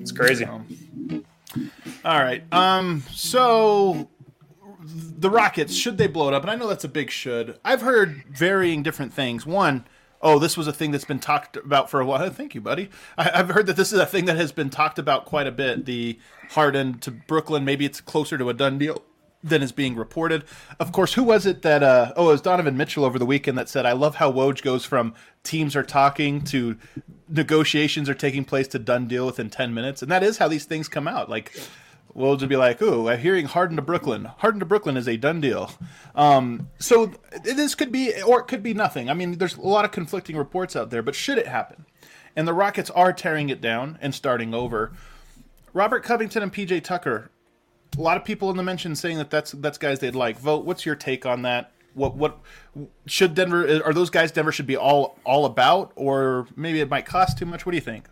[0.00, 0.46] It's crazy.
[0.46, 0.62] All
[2.04, 2.42] right.
[2.52, 3.02] Um.
[3.10, 4.08] So
[4.86, 6.42] the Rockets should they blow it up?
[6.42, 7.58] And I know that's a big should.
[7.64, 9.46] I've heard varying different things.
[9.46, 9.86] One,
[10.24, 12.28] oh, this was a thing that's been talked about for a while.
[12.30, 12.88] Thank you, buddy.
[13.16, 15.52] I, have heard that this is a thing that has been talked about quite a
[15.52, 15.84] bit.
[15.84, 16.18] The
[16.50, 17.64] Harden to Brooklyn.
[17.64, 19.02] Maybe it's closer to a done deal
[19.42, 20.42] than is being reported.
[20.80, 21.82] Of course, who was it that?
[21.82, 24.62] Uh, oh, it was Donovan Mitchell over the weekend that said, "I love how Woj
[24.62, 26.78] goes from teams are talking to
[27.28, 30.64] negotiations are taking place to done deal within ten minutes," and that is how these
[30.64, 31.28] things come out.
[31.28, 31.52] Like
[32.14, 34.24] we'll just be like, "Ooh, I'm hearing Harden to Brooklyn.
[34.38, 35.70] Harden to Brooklyn is a done deal."
[36.14, 39.10] Um, so this could be, or it could be nothing.
[39.10, 41.84] I mean, there's a lot of conflicting reports out there, but should it happen,
[42.36, 44.92] and the Rockets are tearing it down and starting over,
[45.72, 47.30] Robert Covington and PJ Tucker,
[47.98, 50.38] a lot of people in the mention saying that that's that's guys they'd like.
[50.38, 50.64] Vote.
[50.64, 51.72] What's your take on that?
[51.94, 52.40] What what
[53.06, 53.82] should Denver?
[53.84, 57.46] Are those guys Denver should be all all about, or maybe it might cost too
[57.46, 57.66] much?
[57.66, 58.08] What do you think?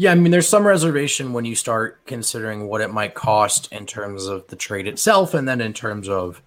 [0.00, 3.84] Yeah, I mean, there's some reservation when you start considering what it might cost in
[3.84, 6.40] terms of the trade itself, and then in terms of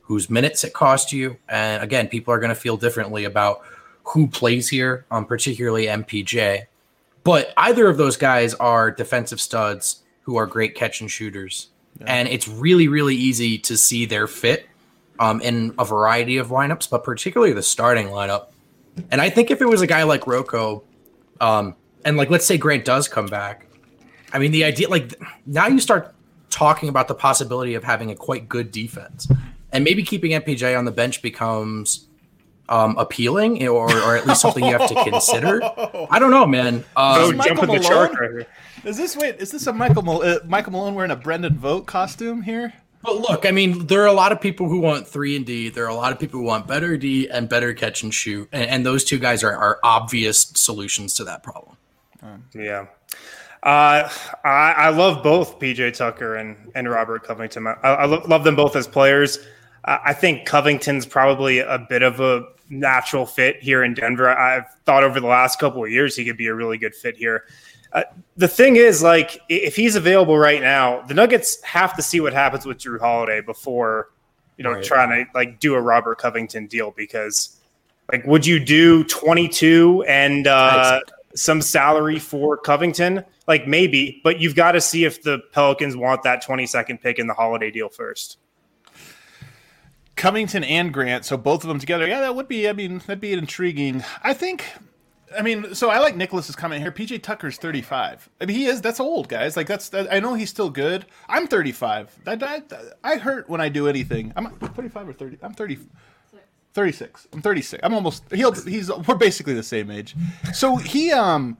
[0.00, 1.36] whose minutes it cost you.
[1.46, 3.60] And again, people are going to feel differently about
[4.04, 6.62] who plays here, um, particularly MPJ.
[7.24, 11.68] But either of those guys are defensive studs who are great catch and shooters,
[12.00, 12.06] yeah.
[12.06, 14.66] and it's really, really easy to see their fit
[15.18, 18.46] um, in a variety of lineups, but particularly the starting lineup.
[19.10, 20.84] And I think if it was a guy like Rocco,
[21.42, 23.66] um, and like let's say Grant does come back,
[24.32, 25.14] I mean the idea like
[25.46, 26.14] now you start
[26.50, 29.28] talking about the possibility of having a quite good defense,
[29.72, 32.06] and maybe keeping MPJ on the bench becomes
[32.68, 35.60] um, appealing or, or at least something you have to consider.
[36.10, 36.76] I don't know, man.
[36.76, 38.46] Um, oh, jumping the shark right here.
[38.84, 39.36] Is this wait?
[39.36, 42.72] Is this a Michael Mal- uh, Michael Malone wearing a Brendan Vogt costume here?
[43.02, 45.68] But look, I mean, there are a lot of people who want three and D.
[45.68, 48.48] There are a lot of people who want better D and better catch and shoot,
[48.52, 51.76] and, and those two guys are, are obvious solutions to that problem.
[52.54, 52.86] Yeah.
[53.62, 54.10] Uh,
[54.44, 57.66] I, I, love both PJ Tucker and, and Robert Covington.
[57.66, 59.38] I, I love them both as players.
[59.86, 64.30] I think Covington's probably a bit of a natural fit here in Denver.
[64.30, 67.16] I've thought over the last couple of years he could be a really good fit
[67.16, 67.44] here.
[67.92, 68.02] Uh,
[68.36, 72.32] the thing is, like, if he's available right now, the Nuggets have to see what
[72.32, 74.10] happens with Jrue Holiday before,
[74.56, 74.84] you know, right.
[74.84, 77.60] trying to like do a Robert Covington deal because,
[78.10, 81.00] like, would you do 22 and uh,
[81.34, 83.24] some salary for Covington?
[83.46, 87.26] Like, maybe, but you've got to see if the Pelicans want that 22nd pick in
[87.26, 88.38] the Holiday deal first.
[90.16, 92.06] Covington and Grant, so both of them together.
[92.06, 92.68] Yeah, that would be.
[92.68, 94.04] I mean, that'd be intriguing.
[94.22, 94.64] I think
[95.36, 96.92] I mean, so I like Nicholas's comment here.
[96.92, 98.28] PJ Tucker's 35.
[98.40, 98.80] I mean, he is.
[98.80, 99.56] That's old, guys.
[99.56, 99.92] Like that's.
[99.94, 101.06] I know he's still good.
[101.28, 102.16] I'm 35.
[102.26, 102.62] I, I,
[103.02, 104.32] I hurt when I do anything.
[104.36, 105.38] I'm 35 or 30.
[105.42, 105.78] I'm 30.
[106.74, 107.28] 36.
[107.32, 107.80] I'm 36.
[107.82, 108.24] I'm almost.
[108.32, 108.52] He'll.
[108.52, 108.90] He's.
[108.90, 110.14] We're basically the same age.
[110.52, 111.12] So he.
[111.12, 111.56] Um.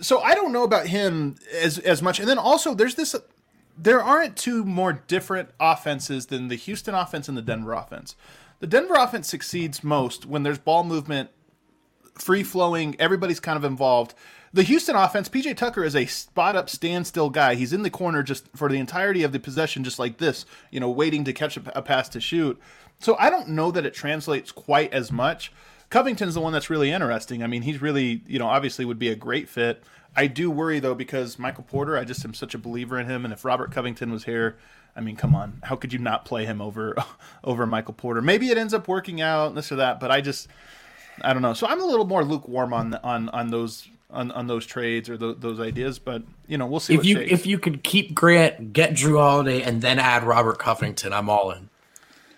[0.00, 2.18] So I don't know about him as as much.
[2.18, 3.14] And then also, there's this.
[3.76, 8.16] There aren't two more different offenses than the Houston offense and the Denver offense.
[8.60, 11.30] The Denver offense succeeds most when there's ball movement
[12.14, 12.96] free flowing.
[12.98, 14.14] Everybody's kind of involved.
[14.54, 17.56] The Houston offense, PJ Tucker is a spot up, standstill guy.
[17.56, 20.78] He's in the corner just for the entirety of the possession, just like this, you
[20.78, 22.56] know, waiting to catch a, a pass to shoot.
[23.00, 25.52] So I don't know that it translates quite as much.
[25.90, 27.42] Covington's the one that's really interesting.
[27.42, 29.82] I mean, he's really, you know, obviously would be a great fit.
[30.14, 33.24] I do worry though because Michael Porter, I just am such a believer in him,
[33.24, 34.56] and if Robert Covington was here,
[34.94, 36.94] I mean, come on, how could you not play him over
[37.42, 38.22] over Michael Porter?
[38.22, 40.46] Maybe it ends up working out, this or that, but I just
[41.22, 41.54] I don't know.
[41.54, 45.16] So I'm a little more lukewarm on on on those on, on those trades or
[45.16, 46.94] those, those ideas, but you know we'll see.
[46.94, 47.32] If you shakes.
[47.32, 51.50] if you could keep Grant, get Jrue Holiday, and then add Robert Covington, I'm all
[51.50, 51.68] in.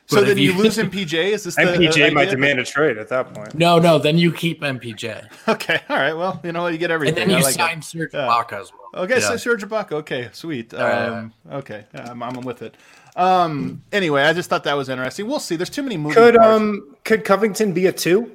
[0.07, 1.33] So but then you, you lose MPJ.
[1.33, 3.55] Is this MPJ might demand a trade at that point?
[3.55, 3.99] No, no.
[3.99, 5.29] Then you keep MPJ.
[5.49, 6.13] Okay, all right.
[6.13, 7.23] Well, you know you get everything.
[7.23, 9.05] And then you like sign Serge Ibaka as well.
[9.05, 9.29] Okay, yeah.
[9.29, 9.93] so Serge Ibaka.
[9.93, 10.75] Okay, sweet.
[10.75, 12.77] Um, okay, I'm, I'm with it.
[13.15, 15.27] Um, anyway, I just thought that was interesting.
[15.27, 15.57] We'll see.
[15.57, 16.49] There's too many moving could parts.
[16.49, 18.33] um could Covington be a two?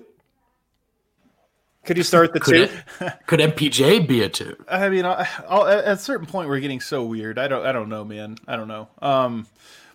[1.86, 3.06] Could you start the could two?
[3.06, 4.56] It, could MPJ be a two?
[4.70, 7.40] I mean, I'll, I'll, at a certain point, we're getting so weird.
[7.40, 8.38] I don't, I don't know, man.
[8.48, 8.88] I don't know.
[9.02, 9.48] Um,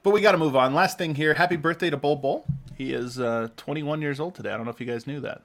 [0.02, 0.74] but we got to move on.
[0.74, 1.34] Last thing here.
[1.34, 2.44] Happy birthday to Bol Bol.
[2.76, 4.50] He is uh, 21 years old today.
[4.50, 5.42] I don't know if you guys knew that.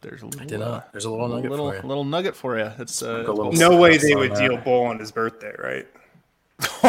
[0.00, 0.40] There's a little.
[0.40, 0.92] I did not.
[0.92, 1.82] There's a little nugget little, for you.
[1.82, 2.72] Little nugget for you.
[2.78, 5.86] It's uh, no way they would deal Bol on his birthday, right?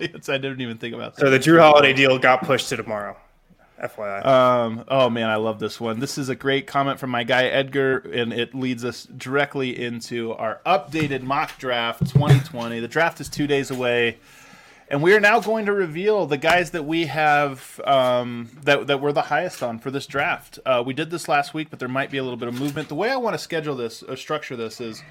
[0.00, 1.20] yes, I didn't even think about that.
[1.20, 3.16] So the Jrue Holiday deal got pushed to tomorrow.
[3.84, 4.24] FYI.
[4.24, 6.00] Um, oh man, I love this one.
[6.00, 10.32] This is a great comment from my guy Edgar, and it leads us directly into
[10.32, 12.80] our updated mock draft 2020.
[12.80, 14.18] the draft is two days away,
[14.88, 19.00] and we are now going to reveal the guys that we have um, that that
[19.00, 20.58] we're the highest on for this draft.
[20.64, 22.88] Uh, we did this last week, but there might be a little bit of movement.
[22.88, 25.02] The way I want to schedule this or structure this is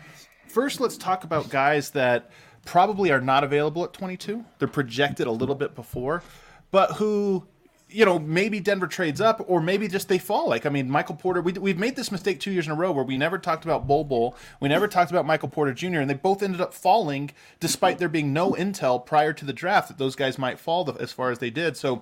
[0.48, 2.32] first, let's talk about guys that
[2.66, 4.44] probably are not available at 22.
[4.58, 6.24] They're projected a little bit before,
[6.72, 7.46] but who
[7.94, 10.50] you know, maybe Denver trades up, or maybe just they fall.
[10.50, 12.92] Like, I mean, Michael Porter, we, we've made this mistake two years in a row
[12.92, 16.10] where we never talked about Bol Bol, we never talked about Michael Porter Jr., and
[16.10, 20.00] they both ended up falling despite there being no intel prior to the draft that
[20.00, 21.78] those guys might fall as far as they did.
[21.78, 22.02] So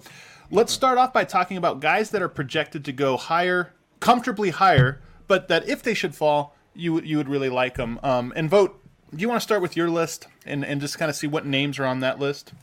[0.49, 5.01] let's start off by talking about guys that are projected to go higher, comfortably higher,
[5.27, 7.99] but that if they should fall, you, you would really like them.
[8.01, 8.82] Um, and vote,
[9.13, 11.45] do you want to start with your list and, and just kind of see what
[11.45, 12.54] names are on that list?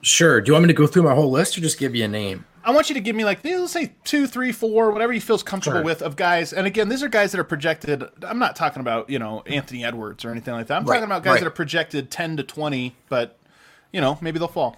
[0.00, 0.40] Sure.
[0.40, 2.08] Do you want me to go through my whole list or just give you a
[2.08, 2.44] name?
[2.68, 5.42] I want you to give me like let's say two, three, four, whatever you feels
[5.42, 5.84] comfortable sure.
[5.84, 6.52] with of guys.
[6.52, 8.04] And again, these are guys that are projected.
[8.20, 10.76] I'm not talking about you know Anthony Edwards or anything like that.
[10.76, 10.96] I'm right.
[10.96, 11.40] talking about guys right.
[11.40, 13.38] that are projected ten to twenty, but
[13.90, 14.76] you know maybe they'll fall.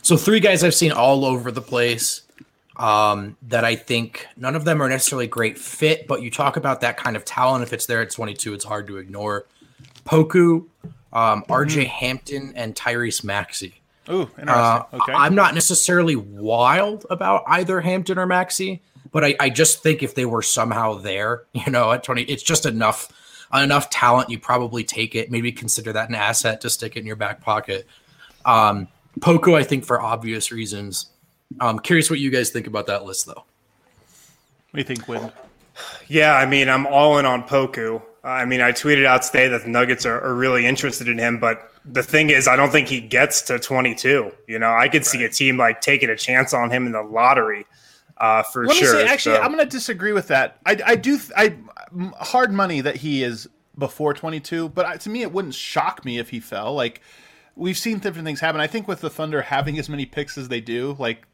[0.00, 2.22] So three guys I've seen all over the place
[2.76, 6.80] um, that I think none of them are necessarily great fit, but you talk about
[6.80, 7.64] that kind of talent.
[7.64, 9.44] If it's there at 22, it's hard to ignore.
[10.06, 10.64] Poku,
[11.12, 11.52] um, mm-hmm.
[11.52, 13.82] RJ Hampton, and Tyrese Maxey.
[14.10, 14.48] Ooh, interesting.
[14.48, 15.12] Uh, okay.
[15.12, 20.14] I'm not necessarily wild about either Hampton or Maxey, but I, I just think if
[20.14, 23.12] they were somehow there, you know, at 20, it's just enough
[23.54, 24.30] enough talent.
[24.30, 25.30] You probably take it.
[25.30, 27.86] Maybe consider that an asset to stick it in your back pocket.
[28.44, 28.88] Um,
[29.20, 31.06] Poku, I think, for obvious reasons.
[31.60, 33.32] I'm curious what you guys think about that list, though.
[33.32, 33.44] What
[34.72, 35.30] do you think, Win?
[36.08, 38.02] Yeah, I mean, I'm all in on Poku.
[38.24, 41.38] I mean, I tweeted out today that the Nuggets are, are really interested in him,
[41.38, 44.32] but the thing is, I don't think he gets to 22.
[44.48, 45.06] You know, I could right.
[45.06, 47.66] see a team like taking a chance on him in the lottery.
[48.18, 48.94] uh, for Let sure.
[48.94, 49.42] Me say, actually, so.
[49.42, 50.58] I'm going to disagree with that.
[50.64, 51.56] I, I do I
[52.20, 56.30] hard money that he is before 22, but to me, it wouldn't shock me if
[56.30, 56.74] he fell.
[56.74, 57.02] Like
[57.56, 58.60] we've seen different things happen.
[58.60, 61.26] I think with the Thunder having as many picks as they do, like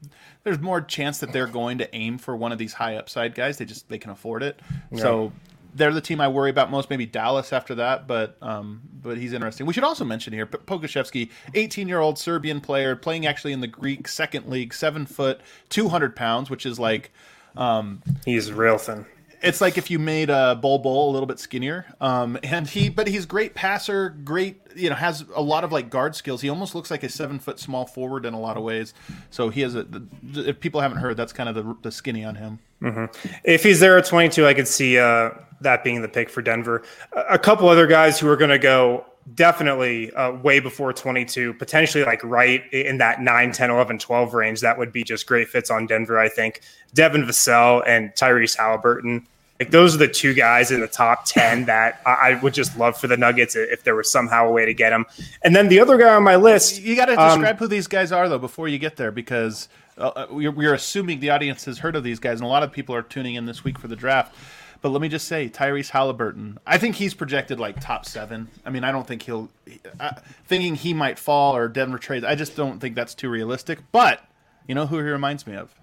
[0.43, 3.59] there's more chance that they're going to aim for one of these high upside guys.
[3.59, 4.61] They just they can afford it.
[4.91, 4.99] Yeah.
[5.01, 5.33] So
[5.75, 6.91] they're the team I worry about most.
[6.91, 9.67] Maybe Dallas after that, but um, but he's interesting.
[9.67, 13.67] We should also mention here Pokusevski, 18 year old Serbian player playing actually in the
[13.67, 17.13] Greek second league, seven foot, 200 pounds, which is like
[17.57, 19.07] um, he's real thin
[19.43, 21.87] it's like if you made a Bol Bol a little bit skinnier.
[22.01, 25.91] Um, and he, but he's great passer, great, you know, has a lot of like
[25.91, 26.41] guard skills.
[26.41, 28.95] He almost looks like a seven foot small forward in a lot of ways.
[29.31, 29.87] So he has a.
[30.35, 32.59] If people haven't heard, that's kind of the, the skinny on him.
[32.83, 33.29] Mm-hmm.
[33.45, 36.83] If he's there at 22, I could see uh, that being the pick for Denver.
[37.13, 42.05] A couple other guys who are going to go definitely uh, way before 22, potentially
[42.05, 44.61] like right in that 9, 10, 11, 12 range.
[44.61, 46.61] That would be just great fits on Denver, I think.
[46.95, 49.27] Devin Vassell and Tyrese Halliburton.
[49.59, 52.97] Like those are the two guys in the top 10 that I would just love
[52.97, 55.07] for the Nuggets if there was somehow a way to get them.
[55.43, 56.81] And then the other guy on my list.
[56.81, 59.69] You got to describe um, who these guys are, though, before you get there, because
[59.99, 62.73] uh, we're, we're assuming the audience has heard of these guys, and a lot of
[62.73, 64.35] people are tuning in this week for the draft.
[64.83, 66.59] But let me just say, Tyrese Halliburton.
[66.67, 68.49] I think he's projected like top seven.
[68.65, 69.51] I mean, I don't think he'll.
[69.99, 70.13] Uh,
[70.47, 72.25] thinking he might fall or Denver trades.
[72.25, 73.81] I just don't think that's too realistic.
[73.93, 74.25] But
[74.67, 75.75] you know who he reminds me of?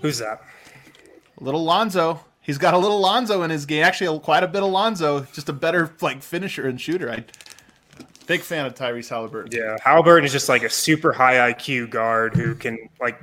[0.00, 0.42] Who's that?
[1.38, 2.20] Little Lonzo.
[2.40, 3.84] He's got a little Lonzo in his game.
[3.84, 5.20] Actually, quite a bit of Lonzo.
[5.32, 7.10] Just a better like finisher and shooter.
[7.10, 7.24] I
[8.26, 9.52] big fan of Tyrese Halliburton.
[9.52, 13.20] Yeah, Halliburton is just like a super high IQ guard who can like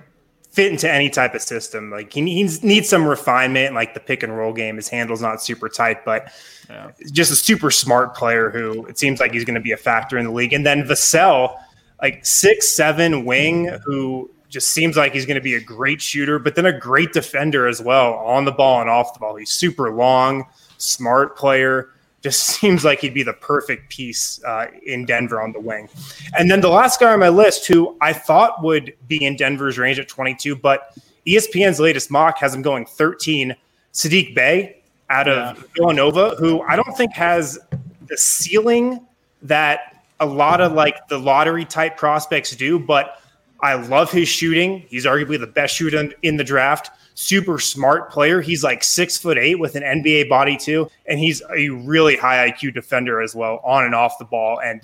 [0.50, 1.92] fit into any type of system.
[1.92, 4.76] Like he needs needs some refinement, like the pick and roll game.
[4.76, 6.32] His handle's not super tight, but
[6.70, 6.92] yeah.
[7.12, 10.18] just a super smart player who it seems like he's going to be a factor
[10.18, 10.54] in the league.
[10.54, 11.56] And then Vassell,
[12.02, 16.40] like six seven wing, who just seems like he's going to be a great shooter,
[16.40, 19.36] but then a great defender as well on the ball and off the ball.
[19.36, 20.46] He's super long,
[20.78, 25.60] smart player just seems like he'd be the perfect piece uh, in Denver on the
[25.60, 25.90] wing.
[26.38, 29.78] And then the last guy on my list, who I thought would be in Denver's
[29.78, 33.56] range at 22, but ESPN's latest mock has him going 13.
[33.94, 35.64] Saddiq Bey out of yeah.
[35.76, 37.60] Villanova, who I don't think has
[38.08, 39.06] the ceiling
[39.42, 43.22] that a lot of like the lottery type prospects do, but
[43.62, 44.86] I love his shooting.
[44.90, 48.40] He's arguably the best shooter in the draft super smart player.
[48.40, 52.50] He's like six foot eight with an NBA body too, and he's a really high
[52.50, 54.62] IQ defender as well, on and off the ball.
[54.62, 54.82] And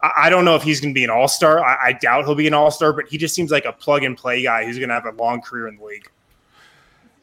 [0.00, 1.62] I don't know if he's going to be an all star.
[1.62, 4.02] I, I, doubt he'll be an all star, but he just seems like a plug
[4.02, 6.10] and play guy who's going to have a long career in the league.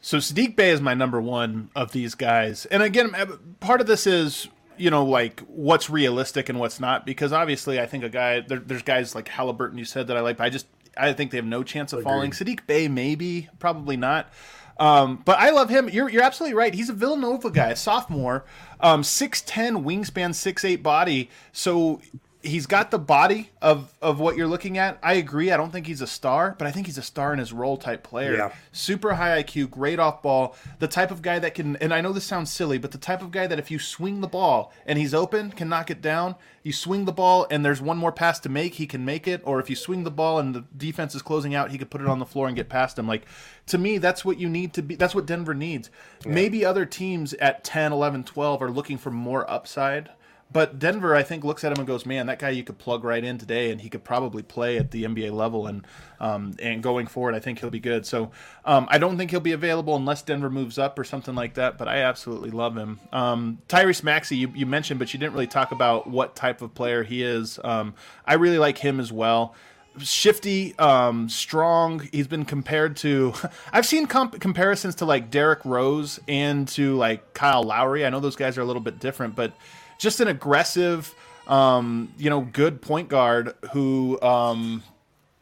[0.01, 3.87] So Saddiq Bey is my number one of these guys, and again, uh, part of
[3.87, 4.47] this is
[4.77, 8.57] you know like what's realistic and what's not because obviously I think a guy there,
[8.57, 10.65] there's guys like Halliburton you said that I like, but I just
[10.97, 12.11] I think they have no chance of Agreed.
[12.11, 12.31] falling.
[12.31, 14.31] Saddiq Bey, maybe, probably not.
[14.79, 15.89] Um, but I love him.
[15.89, 16.73] You're, you're absolutely right.
[16.73, 18.45] He's a Villanova guy, a sophomore,
[18.79, 21.29] um, 6'10, wingspan, six eight body.
[21.51, 22.01] So
[22.43, 24.97] he's got the body of of what you're looking at.
[25.03, 25.51] I agree.
[25.51, 27.77] I don't think he's a star, but I think he's a star in his role
[27.77, 28.35] type player.
[28.35, 28.51] Yeah.
[28.71, 30.55] Super high IQ, great off ball.
[30.79, 33.21] The type of guy that can and I know this sounds silly, but the type
[33.21, 36.35] of guy that if you swing the ball and he's open, can knock it down.
[36.63, 39.41] You swing the ball and there's one more pass to make, he can make it.
[39.45, 42.01] Or if you swing the ball and the defense is closing out, he could put
[42.01, 43.07] it on the floor and get past him.
[43.07, 43.25] Like
[43.67, 45.89] to me, that's what you need to be that's what Denver needs.
[46.25, 46.33] Yeah.
[46.33, 50.09] Maybe other teams at 10, 11, 12 are looking for more upside
[50.51, 53.03] but Denver, I think, looks at him and goes, "Man, that guy you could plug
[53.03, 55.85] right in today, and he could probably play at the NBA level." And
[56.19, 58.05] um, and going forward, I think he'll be good.
[58.05, 58.31] So
[58.65, 61.77] um, I don't think he'll be available unless Denver moves up or something like that.
[61.77, 62.99] But I absolutely love him.
[63.13, 66.73] Um, Tyrese Maxey, you, you mentioned, but you didn't really talk about what type of
[66.73, 67.59] player he is.
[67.63, 67.93] Um,
[68.25, 69.55] I really like him as well
[69.99, 72.07] shifty, um, strong.
[72.11, 73.33] He's been compared to.
[73.73, 78.05] I've seen comp- comparisons to like Derrick Rose and to like Kyle Lowry.
[78.05, 79.53] I know those guys are a little bit different, but
[80.01, 81.13] just an aggressive,
[81.47, 84.83] um, you know, good point guard who um,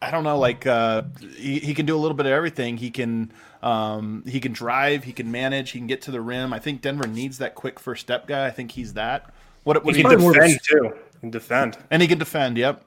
[0.01, 1.03] I don't know, like uh,
[1.37, 2.75] he, he can do a little bit of everything.
[2.75, 3.31] He can
[3.63, 6.51] um, he can drive, he can manage, he can get to the rim.
[6.51, 8.45] I think Denver needs that quick first step guy.
[8.45, 9.33] I think he's that.
[9.63, 10.93] What, what he can defend too.
[11.21, 12.57] Can defend and he can defend.
[12.57, 12.83] Yep.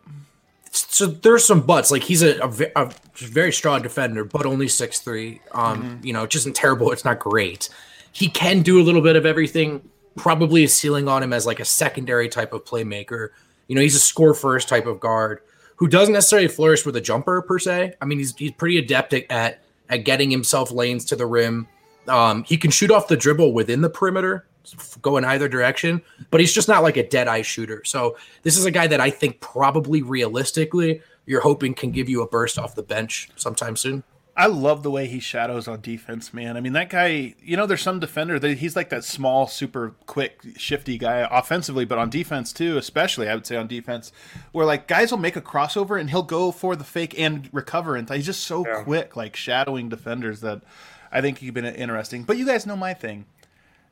[0.70, 1.90] So there's some buts.
[1.90, 5.40] Like he's a, a, a very strong defender, but only six three.
[5.52, 6.06] Um, mm-hmm.
[6.06, 6.92] you know, it isn't terrible.
[6.92, 7.70] It's not great.
[8.12, 11.60] He can do a little bit of everything probably a ceiling on him as like
[11.60, 13.30] a secondary type of playmaker.
[13.68, 15.40] You know, he's a score first type of guard
[15.76, 17.94] who doesn't necessarily flourish with a jumper per se.
[18.00, 21.68] I mean, he's he's pretty adept at at getting himself lanes to the rim.
[22.08, 24.46] Um, he can shoot off the dribble within the perimeter,
[25.02, 27.82] go in either direction, but he's just not like a dead eye shooter.
[27.84, 32.22] So this is a guy that I think probably realistically you're hoping can give you
[32.22, 34.02] a burst off the bench sometime soon.
[34.34, 36.56] I love the way he shadows on defense, man.
[36.56, 39.94] I mean, that guy, you know, there's some defender that he's like that small, super
[40.06, 44.10] quick, shifty guy offensively, but on defense too, especially, I would say on defense,
[44.52, 47.94] where like guys will make a crossover and he'll go for the fake and recover.
[47.94, 48.82] And he's just so yeah.
[48.84, 50.62] quick, like shadowing defenders that
[51.10, 52.22] I think he's been interesting.
[52.22, 53.26] But you guys know my thing.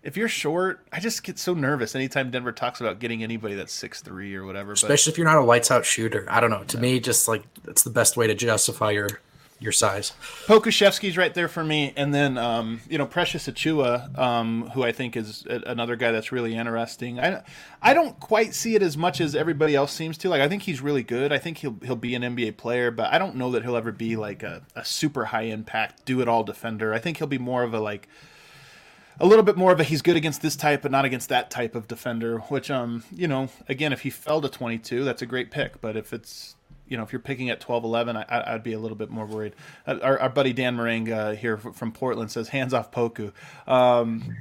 [0.03, 3.75] If you're short, I just get so nervous anytime Denver talks about getting anybody that's
[3.75, 4.73] six three or whatever.
[4.73, 6.25] Especially but, if you're not a lights out shooter.
[6.31, 6.65] I don't know.
[6.65, 6.83] To yeah.
[6.83, 9.21] me, just like that's the best way to justify your
[9.61, 10.13] your size.
[10.47, 14.91] Pokusevski's right there for me, and then um, you know Precious Achiuwa, um, who I
[14.91, 17.21] think is a, another guy that's really interesting.
[17.21, 17.43] I
[17.83, 20.31] I don't quite see it as much as everybody else seems to.
[20.31, 21.31] Like I think he's really good.
[21.33, 23.93] I think he'll he'll be an NBA player, but I don't know that he'll ever
[23.93, 26.95] be like a, a super high impact do it all defender.
[26.95, 28.09] I think he'll be more of a like
[29.21, 31.51] a little bit more of a he's good against this type but not against that
[31.51, 35.27] type of defender which um you know again if he fell to 22 that's a
[35.27, 36.57] great pick but if it's
[36.91, 39.25] you know, if you're picking at 12, 11, I, would be a little bit more
[39.25, 39.55] worried.
[39.87, 43.33] Uh, our, our buddy Dan Marang uh, here from Portland says, hands off Poku.
[43.67, 44.37] Um,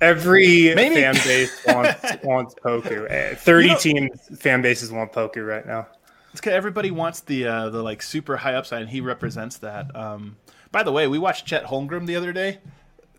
[0.00, 0.94] Every maybe.
[0.94, 3.10] fan base wants, wants Poku.
[3.10, 5.88] Eh, 30 you know, teams fan bases want Poku right now.
[6.30, 9.94] It's because everybody wants the uh, the like super high upside, and he represents that.
[9.94, 10.36] Um,
[10.70, 12.58] by the way, we watched Chet Holmgren the other day.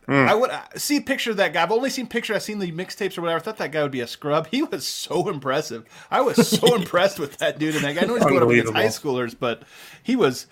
[0.08, 0.28] Mm.
[0.28, 1.64] I would uh, see a picture of that guy.
[1.64, 2.34] I've only seen picture.
[2.34, 3.40] I've seen the mixtapes or whatever.
[3.40, 4.48] I thought that guy would be a scrub.
[4.48, 5.86] He was so impressive.
[6.12, 8.02] I was so impressed with that dude and that guy.
[8.02, 9.64] I know he's going up against high schoolers, but
[10.02, 10.48] he was.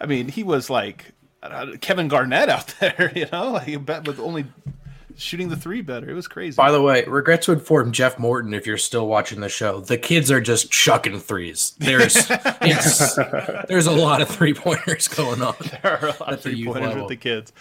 [0.00, 3.12] I mean, he was like uh, Kevin Garnett out there.
[3.14, 4.46] You know, like bet with only
[5.16, 6.08] shooting the three better.
[6.08, 6.56] It was crazy.
[6.56, 9.80] By the way, regret to inform Jeff Morton if you're still watching the show.
[9.80, 11.74] The kids are just chucking threes.
[11.78, 12.26] There's
[13.68, 15.54] there's a lot of three pointers going on.
[15.82, 17.52] There are a lot of three pointers with the kids.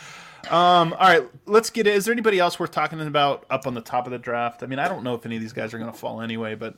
[0.50, 1.96] Um, all right, let's get it.
[1.96, 4.62] Is there anybody else worth talking about up on the top of the draft?
[4.62, 6.56] I mean, I don't know if any of these guys are going to fall anyway,
[6.56, 6.76] but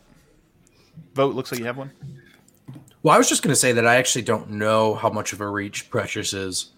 [1.13, 1.91] Vogt looks like you have one.
[3.01, 5.41] Well, I was just going to say that I actually don't know how much of
[5.41, 6.71] a reach Precious is.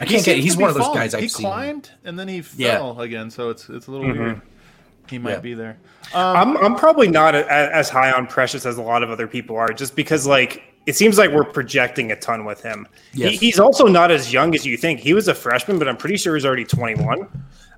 [0.00, 0.38] I can't get.
[0.38, 1.00] He's one of those falling.
[1.00, 1.46] guys I've he seen.
[1.46, 3.04] climbed and then he fell yeah.
[3.04, 4.22] again, so it's it's a little mm-hmm.
[4.22, 4.42] weird.
[5.08, 5.40] He might yeah.
[5.40, 5.78] be there.
[6.14, 9.26] Um, I'm I'm probably not a, as high on Precious as a lot of other
[9.26, 12.86] people are, just because like it seems like we're projecting a ton with him.
[13.12, 13.32] Yes.
[13.32, 15.00] He, he's also not as young as you think.
[15.00, 17.28] He was a freshman, but I'm pretty sure he's already 21.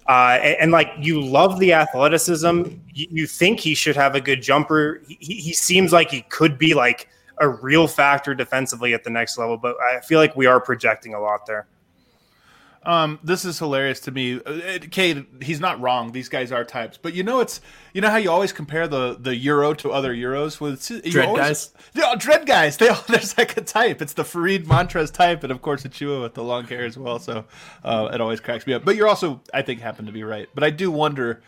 [0.06, 2.62] Uh, and, and, like you love the athleticism,
[2.94, 5.02] you, you, think he should have a good jumper.
[5.06, 7.08] He, he seems like he could be like
[7.40, 11.12] a real factor defensively at the next level, but I feel like we are projecting
[11.12, 11.66] a lot there.
[12.88, 14.40] Um, this is hilarious to me.
[14.90, 16.12] Kate, uh, he's not wrong.
[16.12, 17.60] These guys are types, but you know it's
[17.92, 21.42] you know how you always compare the the euro to other euros with dread always,
[21.42, 21.74] guys.
[21.92, 22.78] Yeah, dread guys.
[22.78, 24.00] They all, there's like a type.
[24.00, 27.18] It's the Faried Montrezl type, and of course Achiuwa with the long hair as well.
[27.18, 27.44] So
[27.84, 28.86] uh, it always cracks me up.
[28.86, 30.48] But you're also, I think, happen to be right.
[30.54, 31.42] But I do wonder,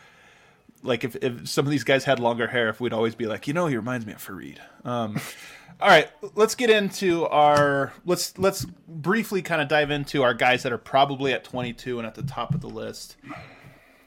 [0.82, 3.48] like if if some of these guys had longer hair, if we'd always be like,
[3.48, 4.58] you know, he reminds me of Faried.
[4.84, 5.18] Um,
[5.80, 10.62] all right, let's get into our let's let's briefly kind of dive into our guys
[10.62, 13.16] that are probably at 22 and at the top of the list.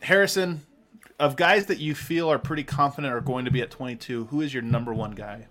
[0.01, 0.61] Harrison,
[1.19, 4.41] of guys that you feel are pretty confident are going to be at 22, who
[4.41, 5.47] is your number one guy?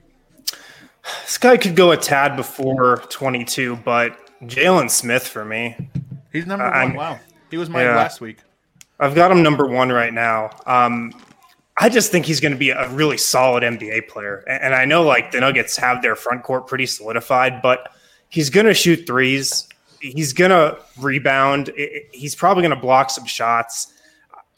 [1.23, 5.77] This guy could go a tad before 22, but Jalen Smith for me.
[6.33, 6.75] He's number one.
[6.75, 7.19] I'm, wow,
[7.51, 8.39] he was mine yeah, last week.
[9.01, 10.51] I've got him number one right now.
[10.67, 11.13] Um,
[11.79, 14.45] I just think he's going to be a really solid NBA player.
[14.47, 17.93] And I know like the Nuggets have their front court pretty solidified, but
[18.29, 19.69] he's going to shoot threes.
[20.01, 21.73] He's going to rebound.
[22.13, 23.93] He's probably going to block some shots.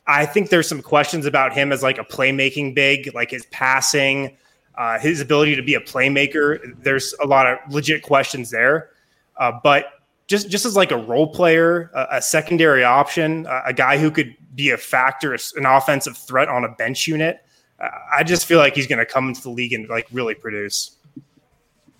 [0.06, 4.36] I think there's some questions about him as like a playmaking big, like his passing,
[4.76, 6.74] uh, his ability to be a playmaker.
[6.82, 8.90] There's a lot of legit questions there.
[9.36, 9.86] Uh, but
[10.26, 14.10] just just as like a role player, a, a secondary option, a, a guy who
[14.10, 17.44] could be a factor, an offensive threat on a bench unit.
[17.80, 20.34] Uh, I just feel like he's going to come into the league and like really
[20.34, 20.96] produce.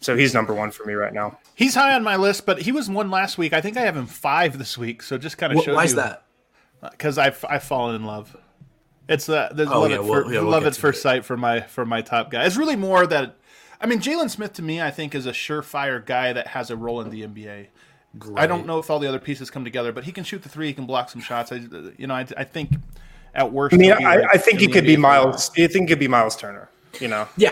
[0.01, 1.39] So he's number one for me right now.
[1.55, 3.53] He's high on my list, but he was one last week.
[3.53, 5.03] I think I have him five this week.
[5.03, 6.25] So just kind of shows you why is that?
[6.83, 8.37] Because I've I've fallen in love.
[9.09, 11.03] It's uh, there's oh, love yeah, at, we'll, yeah, we'll love at first it.
[11.03, 12.45] sight for my for my top guy.
[12.45, 13.37] It's really more that
[13.81, 16.77] I mean Jalen Smith to me I think is a surefire guy that has a
[16.77, 17.69] role in the NBA.
[18.19, 18.39] Great.
[18.39, 20.49] I don't know if all the other pieces come together, but he can shoot the
[20.49, 20.69] three.
[20.69, 21.51] He can block some shots.
[21.51, 21.57] I,
[21.97, 22.71] you know, I, I think
[23.35, 23.75] at worst.
[23.75, 25.51] I mean, I, I, think he could be Miles.
[25.59, 26.69] I think it could be Miles Turner.
[27.01, 27.29] You know.
[27.37, 27.51] Yeah.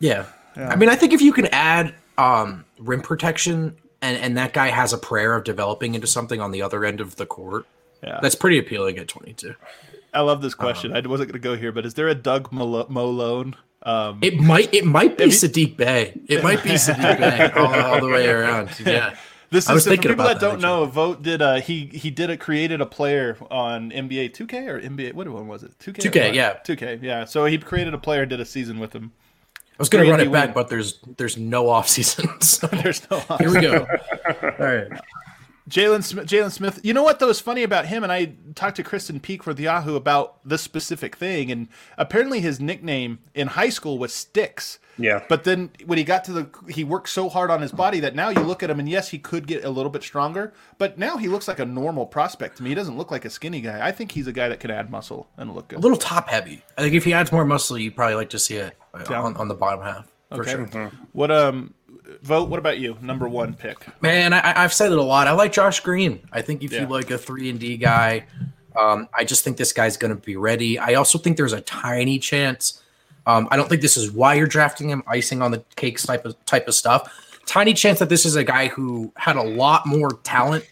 [0.00, 0.68] yeah, yeah.
[0.68, 4.68] I mean, I think if you can add um, rim protection, and and that guy
[4.68, 7.66] has a prayer of developing into something on the other end of the court,
[8.02, 9.54] yeah, that's pretty appealing at 22.
[10.12, 10.90] I love this question.
[10.90, 13.56] Um, I wasn't going to go here, but is there a Doug Malone?
[13.84, 14.72] Um, it might.
[14.74, 16.20] It might be Saddiq Bey.
[16.28, 18.70] It might be Saddiq Bey all, all the way around.
[18.86, 19.16] Yeah.
[19.52, 20.86] This I was is thinking for people that, that don't know.
[20.86, 25.12] Vogt did uh he he did a created a player on NBA 2K or NBA
[25.12, 28.40] what one was it 2K 2K yeah 2K yeah so he created a player did
[28.40, 29.12] a season with him.
[29.72, 32.28] I was going to run it back, but there's there's no off season.
[32.40, 33.18] So there's no.
[33.28, 33.86] Off Here we go.
[34.42, 34.88] All right.
[35.68, 36.80] Jalen Smith, Jalen Smith.
[36.82, 39.54] You know what though is funny about him, and I talked to Krysten Peek for
[39.54, 44.78] the Yahoo about this specific thing, and apparently his nickname in high school was Sticks.
[44.98, 45.24] Yeah.
[45.28, 48.14] But then when he got to the, he worked so hard on his body that
[48.14, 50.98] now you look at him, and yes, he could get a little bit stronger, but
[50.98, 52.70] now he looks like a normal prospect to me.
[52.70, 53.86] He doesn't look like a skinny guy.
[53.86, 55.78] I think he's a guy that can add muscle and look good.
[55.78, 56.62] A little top heavy.
[56.76, 58.76] I think if he adds more muscle, you'd probably like to see it
[59.08, 60.50] on, on the bottom half for okay.
[60.50, 60.66] sure.
[60.66, 60.96] Mm-hmm.
[61.12, 61.74] What um
[62.22, 62.50] Vogt.
[62.50, 62.96] What about you?
[63.00, 63.86] Number one pick.
[64.02, 65.26] Man, I, have said it a lot.
[65.26, 66.20] I like Josh Green.
[66.32, 66.82] I think if yeah.
[66.82, 68.24] you like a three and D guy,
[68.76, 70.78] um, I just think this guy's going to be ready.
[70.78, 72.82] I also think there's a tiny chance.
[73.26, 76.24] Um, I don't think this is why you're drafting him, icing on the cakes type
[76.24, 77.12] of type of stuff.
[77.46, 80.70] Tiny chance that this is a guy who had a lot more talent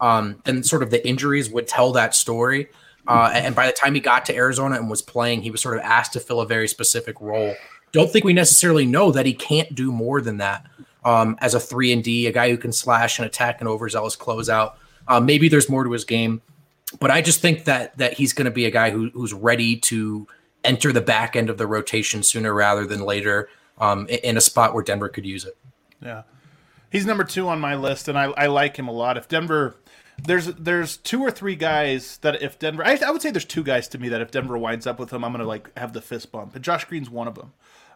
[0.00, 2.68] um, than sort of the injuries would tell that story.
[3.06, 5.76] Uh, and by the time he got to Arizona and was playing, he was sort
[5.76, 7.54] of asked to fill a very specific role.
[7.92, 10.66] Don't think we necessarily know that he can't do more than that
[11.04, 14.16] um, as a three and D, a guy who can slash and attack and overzealous
[14.16, 14.74] closeout.
[15.08, 16.40] Uh, maybe there's more to his game,
[17.00, 19.76] but I just think that that he's going to be a guy who, who's ready
[19.76, 20.26] to
[20.62, 24.74] enter the back end of the rotation sooner rather than later um, in a spot
[24.74, 25.56] where Denver could use it.
[26.00, 26.22] Yeah,
[26.90, 29.16] he's number two on my list, and I, I like him a lot.
[29.16, 29.76] If Denver
[30.22, 33.62] there's there's two or three guys that if Denver, I, I, would say there's two
[33.62, 36.02] guys to me that if Denver winds up with him, I'm gonna like have the
[36.02, 36.54] fist bump.
[36.54, 37.52] And Josh Green's one of them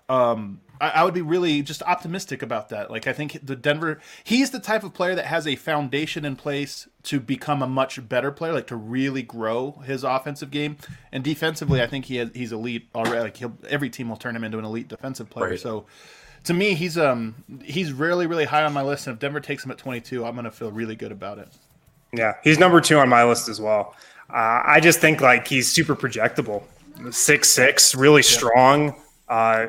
[0.09, 2.91] um, I, I, would be really just optimistic about that.
[2.91, 6.37] Like I think the Denver, he's the type of player that has a foundation in
[6.37, 10.77] place to become a much better player, like to really grow his offensive game.
[11.13, 13.21] And defensively, I think he has, he's elite already.
[13.21, 15.51] Like he'll, every team will turn him into an elite defensive player.
[15.51, 15.61] Right.
[15.61, 15.87] So
[16.45, 19.07] to me, he's um he's really really high on my list.
[19.07, 21.49] And if Denver takes him at 22, I'm gonna feel really good about it.
[22.13, 23.97] Yeah, he's number two on my list as well.
[24.31, 26.63] Uh, I just think like he's super projectable,
[27.11, 28.95] six six, really strong.
[29.29, 29.69] Uh,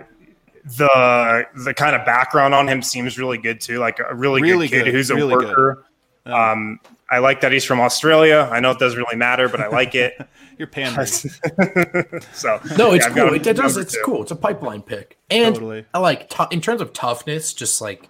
[0.66, 3.78] the the kind of background on him seems really good too.
[3.80, 4.94] Like a really, really good kid good.
[4.94, 5.86] who's a really worker.
[6.26, 8.50] Um, I like that he's from Australia.
[8.52, 10.20] I know it doesn't really matter, but I like it.
[10.58, 11.06] You're pandering.
[12.34, 13.34] so no, it's yeah, cool.
[13.34, 13.78] It, it does.
[13.78, 14.02] It's two.
[14.04, 14.22] cool.
[14.24, 15.86] It's a pipeline pick, and totally.
[15.94, 17.54] I like t- in terms of toughness.
[17.54, 18.10] Just like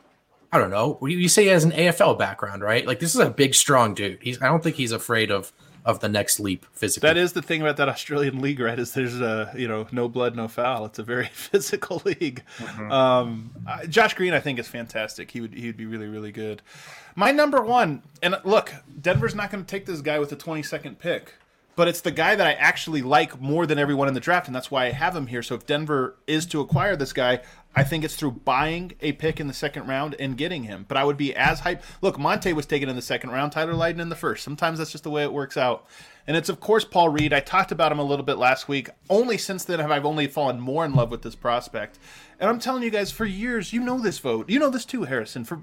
[0.52, 0.98] I don't know.
[1.02, 2.86] You say he has an AFL background, right?
[2.86, 4.20] Like this is a big, strong dude.
[4.22, 4.42] He's.
[4.42, 5.52] I don't think he's afraid of
[5.86, 7.08] of the next leap physically.
[7.08, 8.78] That is the thing about that Australian league, right?
[8.78, 10.86] Is there's a you know no blood, no foul.
[10.86, 12.44] It's a very physical league.
[12.58, 12.92] Mm-hmm.
[12.92, 13.52] Um,
[13.88, 15.32] Josh Green, I think, is fantastic.
[15.32, 16.62] He would he would be really really good.
[17.16, 21.00] My number one, and look, Denver's not going to take this guy with the 22nd
[21.00, 21.36] pick
[21.76, 24.56] but it's the guy that I actually like more than everyone in the draft, and
[24.56, 25.44] that's why I have him here.
[25.44, 27.42] So if Denver is to acquire this guy,
[27.76, 30.86] I think it's through buying a pick in the second round and getting him.
[30.88, 31.84] But I would be as hype.
[32.02, 34.44] Look, Monte was taken in the second round, Tyler Lydon in the first.
[34.44, 35.86] Sometimes that's just the way it works out.
[36.26, 37.34] And it's of course Paul Reed.
[37.34, 38.90] I talked about him a little bit last week.
[39.10, 42.00] Only since then have I only fallen more in love with this prospect.
[42.40, 44.50] And I'm telling you guys, for years, you know this Vogt.
[44.50, 45.44] You know this too, Harrison.
[45.44, 45.62] For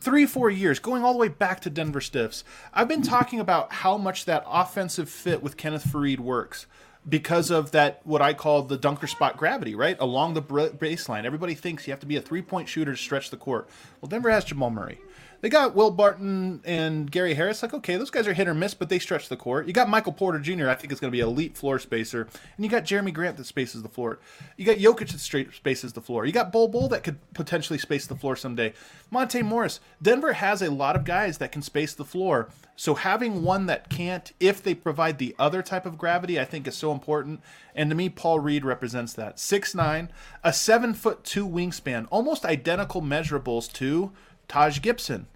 [0.00, 3.72] three, four years, going all the way back to Denver Stiffs, I've been talking about
[3.72, 6.66] how much that offensive fit with Kenneth Faried works
[7.08, 9.96] because of that what I call the dunker spot gravity, right?
[10.00, 11.24] Along the baseline.
[11.24, 13.68] Everybody thinks you have to be a three point shooter to stretch the court.
[14.00, 15.00] Well, Denver has Jamal Murray.
[15.44, 17.62] They got Will Barton and Gary Harris.
[17.62, 19.66] Like, okay, those guys are hit or miss, but they stretch the court.
[19.66, 20.70] You got Michael Porter Jr.
[20.70, 22.22] I think is going to be elite floor spacer,
[22.56, 24.20] and you got Jerami Grant that spaces the floor.
[24.56, 26.24] You got Jokic that straight spaces the floor.
[26.24, 28.72] You got Bol Bol that could potentially space the floor someday.
[29.10, 29.80] Monte Morris.
[30.00, 32.48] Denver has a lot of guys that can space the floor.
[32.74, 36.66] So having one that can't, if they provide the other type of gravity, I think
[36.66, 37.42] is so important.
[37.74, 39.38] And to me, Paul Reed represents that.
[39.38, 40.10] Six nine,
[40.42, 44.10] a seven foot two wingspan, almost identical measurables to
[44.48, 45.26] Taj Gibson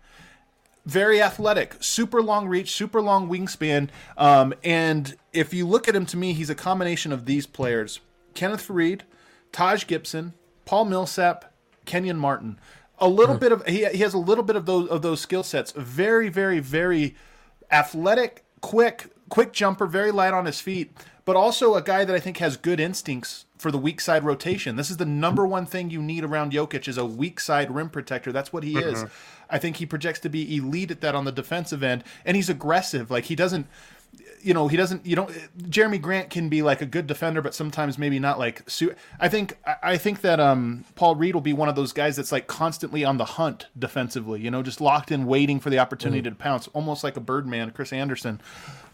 [0.88, 3.90] very athletic, super long reach, super long wingspan.
[4.16, 8.00] Um, and if you look at him, to me, he's a combination of these players:
[8.34, 9.02] Kenneth Faried,
[9.52, 10.32] Taj Gibson,
[10.64, 11.52] Paul Millsap,
[11.84, 12.58] Kenyon Martin.
[13.00, 13.40] A little mm.
[13.40, 15.72] bit of he, he has a little bit of those of those skill sets.
[15.72, 17.14] Very, very, very
[17.70, 20.90] athletic, quick, quick jumper, very light on his feet,
[21.26, 24.76] but also a guy that I think has good instincts for the weak side rotation.
[24.76, 27.90] This is the number one thing you need around Jokic is a weak side rim
[27.90, 28.32] protector.
[28.32, 29.04] That's what he mm-hmm.
[29.04, 29.04] is.
[29.50, 32.48] I think he projects to be elite at that on the defensive end, and he's
[32.48, 33.10] aggressive.
[33.10, 33.66] Like he doesn't
[34.42, 35.28] you know he doesn't you know
[35.62, 38.62] Jerami Grant can be like a good defender but sometimes maybe not like
[39.20, 42.32] I think I think that um Paul Reed will be one of those guys that's
[42.32, 46.20] like constantly on the hunt defensively you know just locked in waiting for the opportunity
[46.22, 46.32] mm.
[46.32, 48.40] to pounce almost like a birdman Chris Andersen.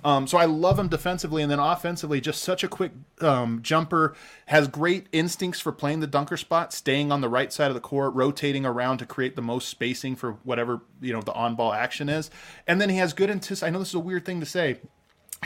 [0.05, 4.15] um, so I love him defensively, and then offensively, just such a quick um, jumper.
[4.47, 7.81] Has great instincts for playing the dunker spot, staying on the right side of the
[7.81, 12.09] court, rotating around to create the most spacing for whatever you know the on-ball action
[12.09, 12.31] is.
[12.67, 13.67] And then he has good anticipation.
[13.67, 14.79] I know this is a weird thing to say.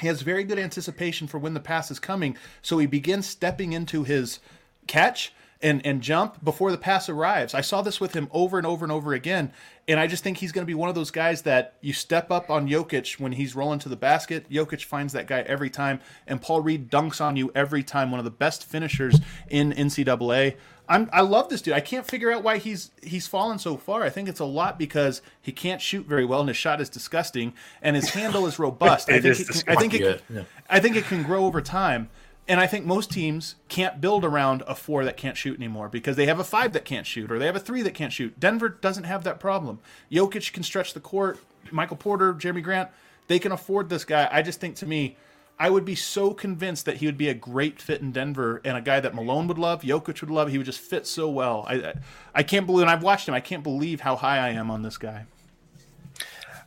[0.01, 3.73] He has very good anticipation for when the pass is coming, so he begins stepping
[3.73, 4.39] into his
[4.87, 7.55] catch and and jump before the pass arrives.
[7.55, 9.53] I saw this with him over and over and over again,
[9.87, 12.31] and I just think he's going to be one of those guys that you step
[12.31, 14.49] up on Jokic when he's rolling to the basket.
[14.51, 18.11] Jokic finds that guy every time, and Paul Reed dunks on you every time.
[18.11, 20.57] One of the best finishers in NCAA.
[20.89, 21.75] I'm, I love this dude.
[21.75, 24.03] I can't figure out why he's he's fallen so far.
[24.03, 26.89] I think it's a lot because he can't shoot very well, and his shot is
[26.89, 27.53] disgusting,
[27.83, 29.11] and his handle is robust.
[29.11, 30.43] I think it can, I think it, yeah.
[30.71, 32.09] I think it can grow over time.
[32.49, 36.17] And I think most teams can't build around a four that can't shoot anymore because
[36.17, 38.41] they have a five that can't shoot or they have a three that can't shoot.
[38.41, 39.81] Denver doesn't have that problem.
[40.11, 41.39] Jokic can stretch the court.
[41.71, 42.89] Michael Porter, Jerami Grant,
[43.27, 44.27] they can afford this guy.
[44.33, 45.17] I just think to me,
[45.59, 48.77] I would be so convinced that he would be a great fit in Denver and
[48.79, 50.49] a guy that Malone would love, Jokic would love.
[50.49, 51.67] He would just fit so well.
[51.69, 51.95] I
[52.35, 53.35] I can't believe, and I've watched him.
[53.35, 55.27] I can't believe how high I am on this guy.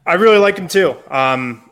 [0.06, 0.98] I really like him too.
[1.10, 1.71] Um,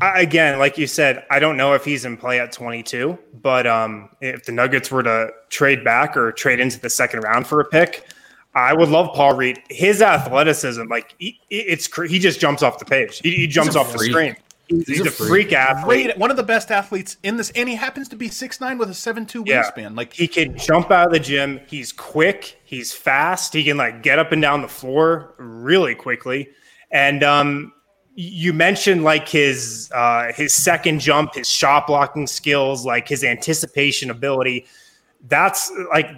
[0.00, 3.66] I, again, like you said, I don't know if he's in play at 22, but
[3.66, 7.60] um, if the Nuggets were to trade back or trade into the second round for
[7.60, 8.06] a pick,
[8.54, 9.60] I would love Paul Reed.
[9.70, 13.20] His athleticism, like he, it's he just jumps off the page.
[13.22, 13.98] He, he jumps off freak.
[13.98, 14.36] the screen.
[14.68, 16.06] He's, he's a, a, freak, athlete.
[16.06, 18.78] Great, one of the best athletes in this, and he happens to be six nine
[18.78, 19.64] with a seven two yeah.
[19.64, 19.96] wingspan.
[19.96, 21.60] Like he can jump out of the gym.
[21.66, 22.60] He's quick.
[22.64, 23.52] He's fast.
[23.52, 26.50] He can like get up and down the floor really quickly.
[26.90, 27.72] And um,
[28.14, 34.10] you mentioned like his uh, his second jump, his shot blocking skills, like his anticipation
[34.10, 34.66] ability.
[35.28, 36.08] That's like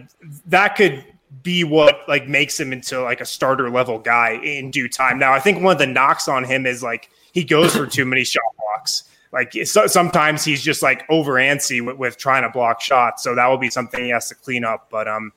[0.47, 1.05] that could
[1.43, 5.19] be what like makes him into like a starter level guy in due time.
[5.19, 8.05] Now, I think one of the knocks on him is like he goes for too
[8.05, 9.05] many shot blocks.
[9.33, 13.23] Like so, sometimes he's just like over antsy with, with trying to block shots.
[13.23, 14.89] So that will be something he has to clean up.
[14.91, 15.33] But um,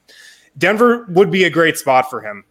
[0.57, 2.45] Denver would be a great spot for him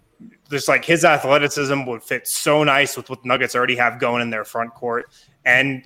[0.50, 4.30] just like his athleticism would fit so nice with what Nuggets already have going in
[4.30, 5.10] their front court,
[5.44, 5.82] and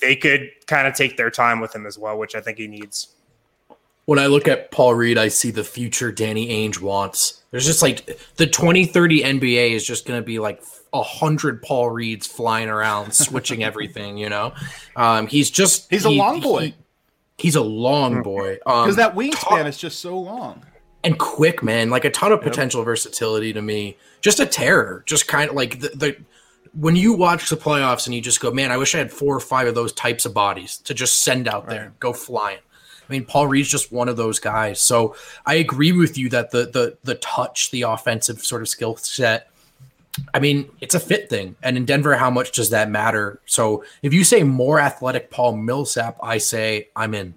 [0.00, 2.66] they could kind of take their time with him as well, which I think he
[2.66, 3.08] needs.
[4.06, 7.42] When I look at Paul Reed, I see the future Danny Ainge wants.
[7.50, 10.62] There's just like the 2030 NBA is just going to be like
[10.92, 14.18] a hundred Paul Reeds flying around, switching everything.
[14.18, 14.54] You know,
[14.96, 16.60] um, he's just he's a long boy.
[16.66, 16.74] He,
[17.38, 20.64] he's a long boy because um, that wingspan is just so long
[21.04, 21.90] and quick, man.
[21.90, 22.86] Like a ton of potential yep.
[22.86, 23.96] versatility to me.
[24.20, 25.02] Just a terror.
[25.06, 26.16] Just kind of like the, the
[26.72, 29.36] when you watch the playoffs and you just go, man, I wish I had four
[29.36, 31.70] or five of those types of bodies to just send out right.
[31.70, 32.58] there, go flying.
[33.08, 34.80] I mean, Paul Reed's just one of those guys.
[34.80, 38.96] So I agree with you that the the the touch, the offensive sort of skill
[38.96, 39.50] set.
[40.32, 41.56] I mean, it's a fit thing.
[41.62, 43.40] And in Denver, how much does that matter?
[43.46, 47.34] So if you say more athletic Paul Millsap, I say I'm in.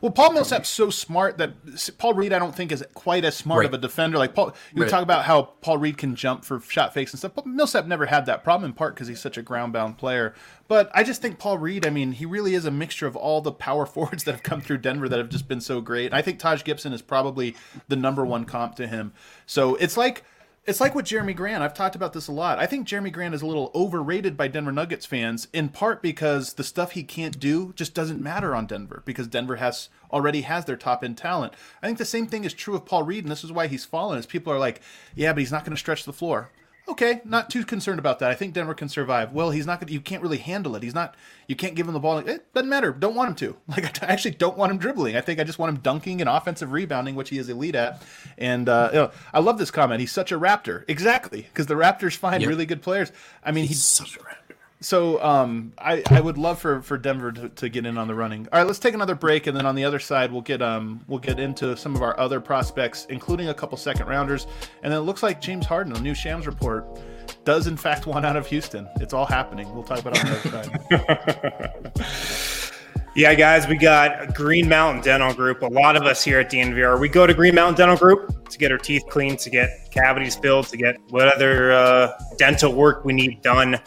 [0.00, 1.52] Well, Paul Millsap's so smart that
[1.98, 3.66] Paul Reed, I don't think, is quite as smart right.
[3.66, 4.18] of a defender.
[4.18, 4.90] Like Paul, you right.
[4.90, 7.32] talk about how Paul Reed can jump for shot fakes and stuff.
[7.34, 10.34] But Millsap never had that problem in part because he's such a ground bound player.
[10.68, 13.40] But I just think Paul Reed, I mean, he really is a mixture of all
[13.40, 16.06] the power forwards that have come through Denver that have just been so great.
[16.06, 17.56] And I think Taj Gibson is probably
[17.88, 19.12] the number one comp to him.
[19.46, 20.24] So it's like
[20.70, 21.64] it's like with Jerami Grant.
[21.64, 22.60] I've talked about this a lot.
[22.60, 26.52] I think Jerami Grant is a little overrated by Denver Nuggets fans, in part because
[26.52, 30.66] the stuff he can't do just doesn't matter on Denver because Denver has already has
[30.66, 31.54] their top end talent.
[31.82, 33.84] I think the same thing is true of Paul Reed, and this is why he's
[33.84, 34.16] fallen.
[34.16, 34.80] Is people are like,
[35.16, 36.52] yeah, but he's not going to stretch the floor
[36.90, 38.30] okay, not too concerned about that.
[38.30, 39.32] I think Denver can survive.
[39.32, 40.82] Well, he's not going to, you can't really handle it.
[40.82, 41.14] He's not,
[41.46, 42.18] you can't give him the ball.
[42.18, 42.92] It doesn't matter.
[42.92, 43.56] Don't want him to.
[43.70, 45.16] Like, I actually don't want him dribbling.
[45.16, 48.02] I think I just want him dunking and offensive rebounding, which he is elite at.
[48.36, 50.00] And, uh, you know, I love this comment.
[50.00, 50.84] He's such a Raptor.
[50.88, 51.42] Exactly.
[51.42, 52.48] Because the Raptors find yep.
[52.48, 53.12] really good players.
[53.44, 54.39] I mean, he's, he's such a Raptor.
[54.82, 58.14] So um, I, I would love for, for Denver to, to get in on the
[58.14, 58.48] running.
[58.50, 61.04] All right, let's take another break, and then on the other side, we'll get um
[61.06, 64.46] we'll get into some of our other prospects, including a couple second rounders.
[64.82, 66.98] And then it looks like James Harden, the new Shams report,
[67.44, 68.88] does in fact want out of Houston.
[69.00, 69.72] It's all happening.
[69.74, 72.72] We'll talk about it on the other side.
[73.14, 75.60] yeah, guys, we got Green Mountain Dental Group.
[75.60, 78.56] A lot of us here at DNVR, we go to Green Mountain Dental Group to
[78.56, 83.04] get our teeth cleaned, to get cavities filled, to get what other uh, dental work
[83.04, 83.78] we need done.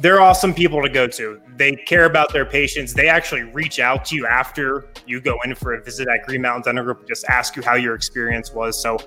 [0.00, 1.40] They're awesome people to go to.
[1.56, 2.94] They care about their patients.
[2.94, 6.42] They actually reach out to you after you go in for a visit at Green
[6.42, 8.80] Mountain Dental Group, just ask you how your experience was.
[8.80, 8.98] So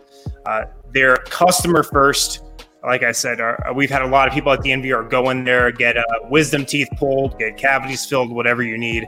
[0.46, 2.44] uh, they're customer first
[2.84, 5.44] like I said, uh, we've had a lot of people at the NVR go in
[5.46, 9.08] there, get uh, wisdom teeth pulled, get cavities filled, whatever you need.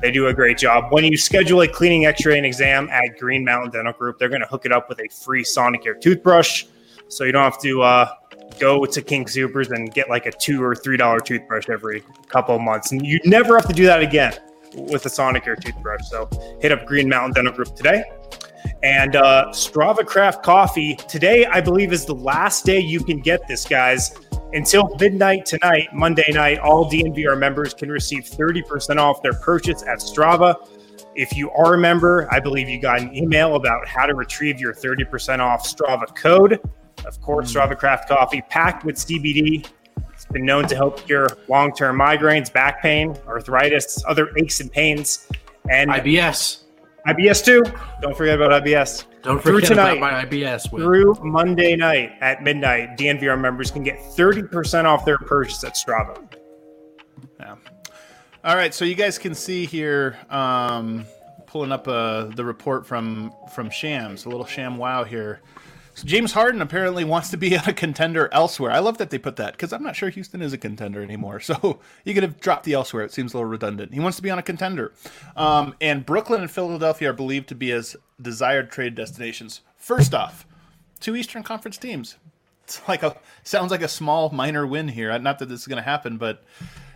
[0.00, 0.90] They do a great job.
[0.90, 4.40] When you schedule a cleaning, X-ray, and exam at Green Mountain Dental Group, they're going
[4.40, 6.64] to hook it up with a free Sonicare toothbrush,
[7.08, 8.10] so you don't have to uh,
[8.58, 12.54] go to King Soopers and get like a two or three dollar toothbrush every couple
[12.54, 14.34] of months, and you never have to do that again
[14.74, 16.08] with a Sonicare toothbrush.
[16.08, 16.28] So
[16.60, 18.04] hit up Green Mountain Dental Group today
[18.82, 20.96] and uh, Strava Craft Coffee.
[21.08, 24.14] Today, I believe, is the last day you can get this, guys.
[24.54, 29.98] Until midnight tonight, Monday night, all DNVR members can receive 30% off their purchase at
[29.98, 30.68] Strava.
[31.14, 34.60] If you are a member, I believe you got an email about how to retrieve
[34.60, 36.60] your 30% off Strava code.
[37.06, 39.66] Of course, Strava Craft Coffee packed with CBD.
[40.12, 44.70] It's been known to help cure long term migraines, back pain, arthritis, other aches and
[44.70, 45.28] pains,
[45.68, 46.62] and IBS.
[47.06, 47.64] IBS too.
[48.00, 49.04] Don't forget about IBS.
[49.22, 50.72] Don't forget tonight, about my IBS.
[50.72, 50.80] Will.
[50.80, 56.32] Through Monday night at midnight, DNVR members can get 30% off their purchase at Strava.
[57.38, 57.56] Yeah.
[58.44, 61.04] All right, so you guys can see here, um,
[61.46, 65.40] pulling up uh, the report from from Shams, a little Sham Wow here.
[66.04, 68.70] James Harden apparently wants to be a contender elsewhere.
[68.70, 71.40] I love that they put that because I'm not sure Houston is a contender anymore.
[71.52, 73.04] So you could have dropped the elsewhere.
[73.04, 73.92] It seems a little redundant.
[73.92, 74.92] He wants to be on a contender.
[75.36, 79.60] Um, and Brooklyn and Philadelphia are believed to be his desired trade destinations.
[79.76, 80.46] First off,
[80.98, 82.16] two Eastern Conference teams.
[82.64, 85.16] It's like a sounds like a small minor win here.
[85.18, 86.42] Not that this is going to happen, but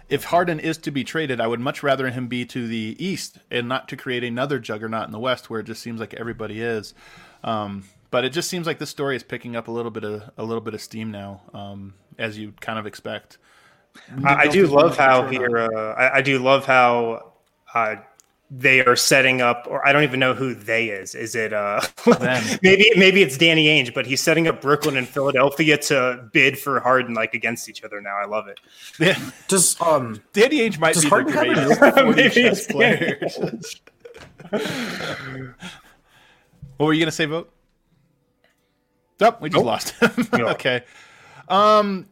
[0.08, 3.38] if Harden is to be traded, I would much rather him be to the East
[3.50, 6.62] and not to create another juggernaut in the West where it just seems like everybody
[6.62, 6.94] is.
[7.42, 10.22] Um, but it just seems like this story is picking up a little bit of
[10.36, 13.38] a little bit of steam now, um, as you kind of expect.
[14.24, 15.58] I, I do love how here.
[15.58, 17.32] Uh, I, I, do love how
[17.74, 17.96] uh,
[18.50, 21.14] they are setting up, or I don't even know who they is.
[21.14, 21.80] Is it uh,
[22.62, 26.80] maybe maybe it's Danny Ainge, but he's setting up Brooklyn and Philadelphia to bid for
[26.80, 28.16] Harden like against each other now.
[28.16, 28.60] I love it.
[28.98, 29.18] Yeah.
[29.48, 33.38] Does um Danny Ainge might be Harden the greatest players.
[36.76, 37.50] what were you gonna say, Vogt?
[39.20, 39.66] Nope, we just nope.
[39.66, 40.28] lost him.
[40.34, 40.82] okay.
[41.48, 42.06] Um,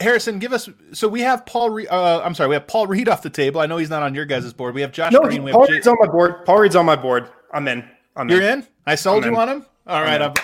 [0.00, 0.68] Harrison, give us.
[0.92, 1.70] So we have Paul.
[1.70, 3.60] Re, uh, I'm sorry, we have Paul Reed off the table.
[3.60, 4.74] I know he's not on your guys' board.
[4.74, 5.42] We have Josh no, Green.
[5.42, 6.44] We Paul J- Reed's on my board.
[6.44, 7.28] Paul Reed's on my board.
[7.52, 7.84] I'm in.
[8.16, 8.66] I'm You're in.
[8.86, 9.48] I sold I'm you in.
[9.48, 9.66] on him.
[9.86, 10.20] All right.
[10.20, 10.34] I'm,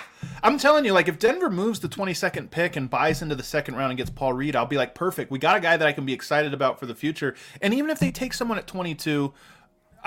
[0.42, 3.76] I'm, telling you, like, if Denver moves the 22nd pick and buys into the second
[3.76, 5.30] round and gets Paul Reed, I'll be like, perfect.
[5.30, 7.36] We got a guy that I can be excited about for the future.
[7.62, 9.32] And even if they take someone at 22,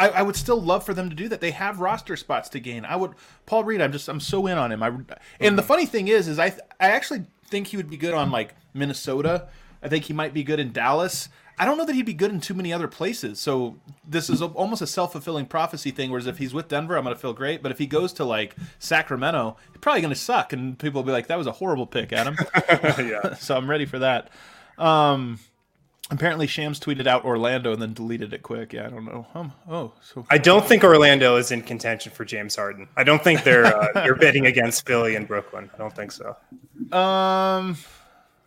[0.02, 1.41] I, I, would still love for them to do that.
[1.41, 2.86] They have roster spots to gain.
[2.86, 3.14] I would
[3.45, 3.82] Paul Reed.
[3.82, 4.82] I'm just I'm so in on him.
[4.82, 4.91] I
[5.39, 6.47] and the funny thing is, is I
[6.80, 9.47] I actually think he would be good on like Minnesota.
[9.84, 11.30] I think he might be good in Dallas.
[11.60, 13.39] I don't know that he'd be good in too many other places.
[13.39, 13.78] So
[14.08, 16.10] this is almost a self fulfilling prophecy thing.
[16.10, 17.62] Whereas if he's with Denver, I'm going to feel great.
[17.62, 21.06] But if he goes to like Sacramento, he's probably going to suck, and people will
[21.06, 22.36] be like, "That was a horrible pick, Adam."
[22.70, 23.34] yeah.
[23.39, 24.30] so I'm ready for that.
[24.80, 25.39] Um,
[26.12, 28.74] Apparently, Shams tweeted out Orlando and then deleted it quick.
[28.74, 29.26] Yeah, I don't know.
[29.34, 32.89] Um, oh, so I don't think Orlando is in contention for James Harden.
[32.97, 35.70] I don't think they're uh, they're bidding against Philly and Brooklyn.
[35.74, 36.36] I don't think so.
[36.91, 37.78] Um,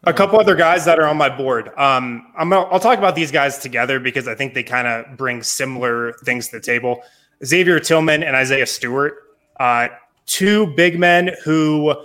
[0.05, 1.69] a couple other guys that are on my board.
[1.79, 5.17] Um, I'm gonna, I'll talk about these guys together because I think they kind of
[5.17, 7.03] bring similar things to the table.
[7.43, 9.15] Xavier Tillman and Isaiah Stewart,
[9.59, 9.89] uh,
[10.27, 11.97] two big men who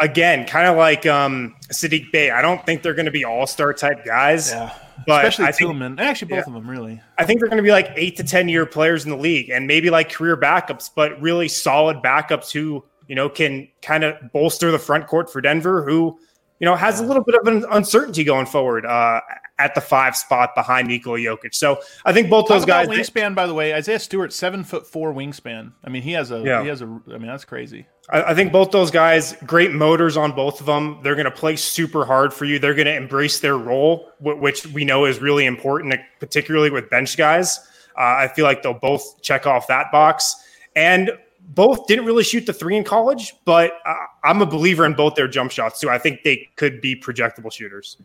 [0.00, 3.46] again, kind of like um, Saddiq Bey, I don't think they're going to be all
[3.46, 4.50] star type guys.
[4.50, 4.74] Yeah.
[5.06, 5.96] But Especially I Tillman.
[5.96, 7.00] Think, Actually, both yeah, of them, really.
[7.16, 9.48] I think they're going to be like eight to 10 year players in the league
[9.48, 14.16] and maybe like career backups, but really solid backups who, you know, can kind of
[14.32, 16.18] bolster the front court for Denver, who,
[16.58, 19.20] you know, has a little bit of an uncertainty going forward uh,
[19.60, 21.54] at the five spot behind Nikola Jokic.
[21.54, 22.88] So I think both Talk those guys.
[22.88, 25.72] Wingspan, by the way, Isaiah Stewart, seven foot four wingspan.
[25.84, 26.62] I mean, he has a, yeah.
[26.62, 27.86] he has a, I mean, that's crazy.
[28.12, 30.98] I, think both those guys, great motors on both of them.
[31.04, 32.58] They're going to play super hard for you.
[32.58, 37.16] They're going to embrace their role, which we know is really important, particularly with bench
[37.16, 37.60] guys.
[37.96, 40.34] Uh, I feel like they'll both check off that box.
[40.74, 43.94] And both didn't really shoot the three in college, but uh,
[44.24, 45.90] I'm a believer in both their jump shots too.
[45.90, 47.96] I think they could be projectable shooters.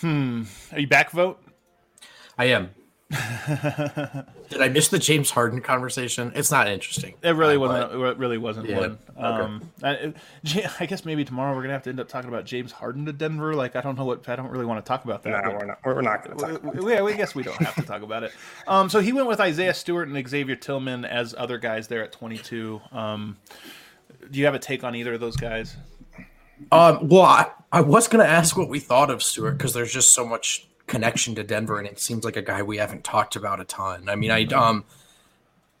[0.00, 0.44] Hmm.
[0.72, 1.42] Are you back Vogt?
[2.36, 2.70] I am.
[3.10, 6.30] Did I miss the James Harden conversation?
[6.34, 7.14] It's not interesting.
[7.22, 7.92] It really uh, wasn't.
[7.92, 8.98] But, it really wasn't yeah, one.
[9.16, 10.12] Um, I,
[10.80, 13.12] I, guess maybe tomorrow we're gonna have to end up talking about James Harden to
[13.14, 13.54] Denver.
[13.54, 15.42] Like I don't know what I don't really want to talk about that.
[15.42, 15.78] No, we're not.
[15.84, 16.74] We're not gonna talk.
[16.74, 18.32] We, we, we, guess we don't have to talk about it.
[18.66, 22.12] Um, so he went with Isaiah Stewart and Xavier Tillman as other guys there at
[22.12, 22.80] 22.
[22.92, 23.38] Um,
[24.30, 25.76] do you have a take on either of those guys?
[26.70, 30.14] Um, well, I, I was gonna ask what we thought of Stewart because there's just
[30.14, 33.60] so much connection to Denver, and it seems like a guy we haven't talked about
[33.60, 34.08] a ton.
[34.08, 34.58] I mean, I mm-hmm.
[34.58, 34.84] um,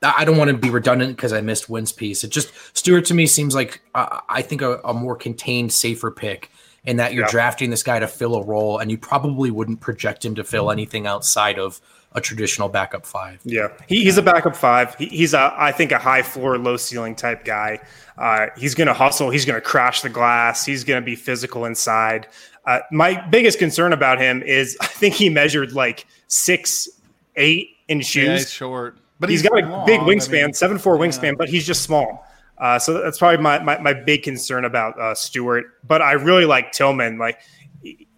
[0.02, 2.22] I don't want to be redundant because I missed Wynn's piece.
[2.22, 6.10] It just Stewart to me seems like uh, I think a, a, more contained, safer
[6.10, 6.50] pick
[6.84, 7.30] in that you're yeah.
[7.30, 10.70] drafting this guy to fill a role, and you probably wouldn't project him to fill
[10.70, 11.80] anything outside of
[12.18, 13.40] a traditional backup five.
[13.44, 14.94] Yeah, he, he's a backup five.
[14.96, 17.80] He, he's a, I think, a high floor, low ceiling type guy.
[18.18, 19.30] Uh, he's going to hustle.
[19.30, 20.66] He's going to crash the glass.
[20.66, 22.28] He's going to be physical inside.
[22.66, 26.88] Uh, my biggest concern about him is I think he measured like six
[27.36, 28.26] eight in shoes.
[28.26, 31.02] Yeah, he's short, but he's, he's got a big wingspan, I mean, seven four yeah.
[31.02, 32.26] wingspan, but he's just small.
[32.58, 35.78] Uh, so that's probably my, my, my big concern about uh, Stewart.
[35.86, 37.16] But I really like Tillman.
[37.16, 37.40] Like
[37.82, 38.08] he,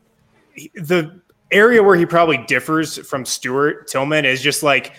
[0.74, 1.20] the
[1.51, 4.94] area where he probably differs from Stewart Tillman is just like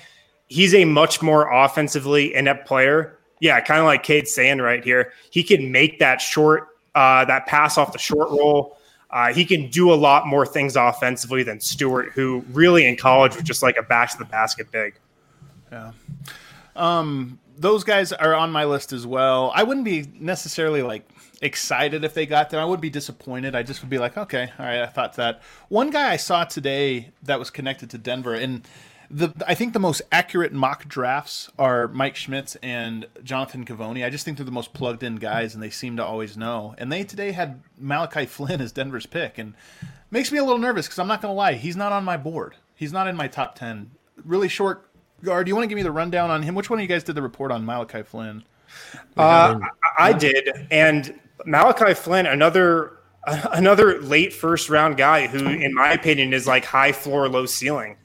[0.47, 3.17] he's a much more offensively inept player.
[3.39, 5.13] Yeah, kind of like Cade's saying right here.
[5.31, 8.77] He can make that short, uh, that pass off the short roll.
[9.09, 13.35] Uh, he can do a lot more things offensively than Stewart, who really in college
[13.35, 14.93] was just like a back to the basket big.
[15.71, 15.91] Yeah.
[16.75, 19.51] Um, those guys are on my list as well.
[19.55, 21.07] I wouldn't be necessarily like
[21.41, 22.59] excited if they got them.
[22.59, 23.55] I would be disappointed.
[23.55, 25.41] I just would be like, okay, all right, I thought that.
[25.69, 28.65] One guy I saw today that was connected to Denver, and
[29.09, 34.05] the I think the most accurate mock drafts are Mike Schmitz and Jonathan Givony.
[34.05, 36.75] I just think they're the most plugged in guys, and they seem to always know.
[36.77, 39.53] And they today had Malachi Flynn as Denver's pick, and
[40.11, 42.17] makes me a little nervous because I'm not going to lie, he's not on my
[42.17, 42.55] board.
[42.75, 43.91] He's not in my top ten.
[44.23, 44.87] Really short
[45.23, 45.45] guard.
[45.45, 46.55] Do you want to give me the rundown on him?
[46.55, 48.43] Which one of you guys did the report on Malachi Flynn?
[49.17, 49.59] Uh,
[49.97, 56.33] I did, and Malachi Flynn, another another late first round guy who, in my opinion,
[56.33, 57.95] is like high floor, low ceiling,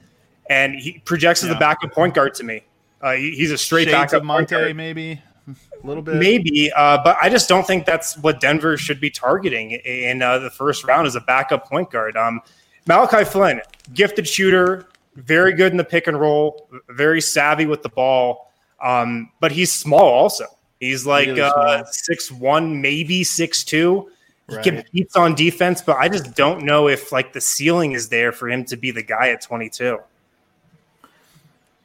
[0.51, 1.55] and he projects as yeah.
[1.55, 2.62] the backup point guard to me.
[3.01, 7.16] Uh, he, he's a straight Shades backup Monte, maybe a little bit, maybe, uh, but
[7.20, 11.07] I just don't think that's what Denver should be targeting in uh, the first round
[11.07, 12.16] as a backup point guard.
[12.16, 12.41] Um,
[12.87, 13.61] Malachi Flynn,
[13.95, 19.30] gifted shooter, very good in the pick and roll, very savvy with the ball, um,
[19.41, 20.47] but he's small also.
[20.81, 24.11] He's like really uh, six one, maybe six two.
[24.49, 24.64] He right.
[24.64, 28.49] competes on defense, but I just don't know if like the ceiling is there for
[28.49, 29.99] him to be the guy at 22.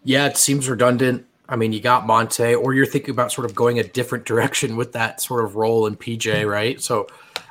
[0.03, 1.25] Yeah, it seems redundant.
[1.49, 4.77] I mean, you got Monte, or you're thinking about sort of going a different direction
[4.77, 6.79] with that sort of role in PJ, right?
[6.79, 7.07] So,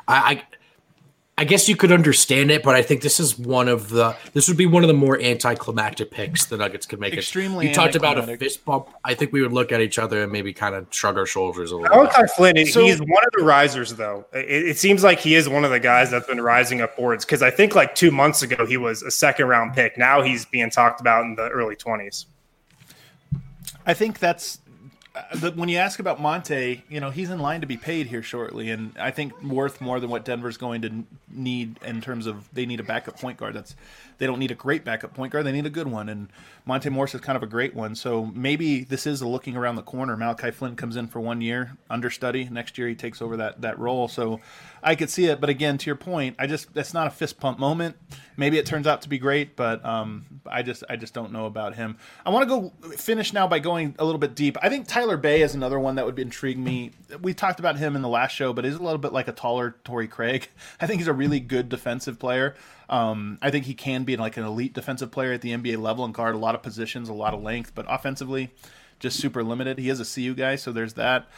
[0.06, 0.42] I,
[1.40, 4.14] I I guess you could understand it, but I think this is one of the
[4.34, 7.14] this would be one of the more anticlimactic picks the Nuggets could make.
[7.14, 7.66] Extremely.
[7.66, 8.90] You talked about a fist bump.
[9.04, 11.72] I think we would look at each other and maybe kind of shrug our shoulders
[11.72, 11.96] a little.
[11.96, 14.26] Malachi Flynn, so, he's one of the risers, though.
[14.34, 17.24] It, it, seems like he is one of the guys that's been rising up boards
[17.24, 19.96] because I think like two months ago he was a second round pick.
[19.96, 22.26] Now he's being talked about in the early twenties.
[23.86, 24.58] I think that's
[25.54, 28.70] when you ask about Monte, you know he's in line to be paid here shortly,
[28.70, 32.64] and I think worth more than what Denver's going to need in terms of they
[32.64, 33.54] need a backup point guard.
[33.54, 33.74] That's
[34.18, 36.28] they don't need a great backup point guard; they need a good one, and
[36.64, 37.94] Monte Morris is kind of a great one.
[37.94, 40.16] So maybe this is a looking around the corner.
[40.16, 42.48] Malachi Flynn comes in for one year, understudy.
[42.48, 44.06] Next year he takes over that that role.
[44.06, 44.40] So
[44.82, 47.40] I could see it, but again, to your point, I just that's not a fist
[47.40, 47.96] pump moment.
[48.36, 51.46] Maybe it turns out to be great, but um, I just I just don't know
[51.46, 51.96] about him.
[52.24, 54.56] I want to go finish now by going a little bit deep.
[54.62, 56.92] I think Tyler Bey is another one that would intrigue me.
[57.20, 59.32] We talked about him in the last show, but he's a little bit like a
[59.32, 60.48] taller Torrey Craig.
[60.80, 62.54] I think he's a really good defensive player.
[62.88, 66.04] Um, I think he can be like an elite defensive player at the NBA level
[66.04, 68.50] and guard a lot of positions, a lot of length, but offensively,
[68.98, 69.78] just super limited.
[69.78, 71.28] He is a CU guy, so there's that.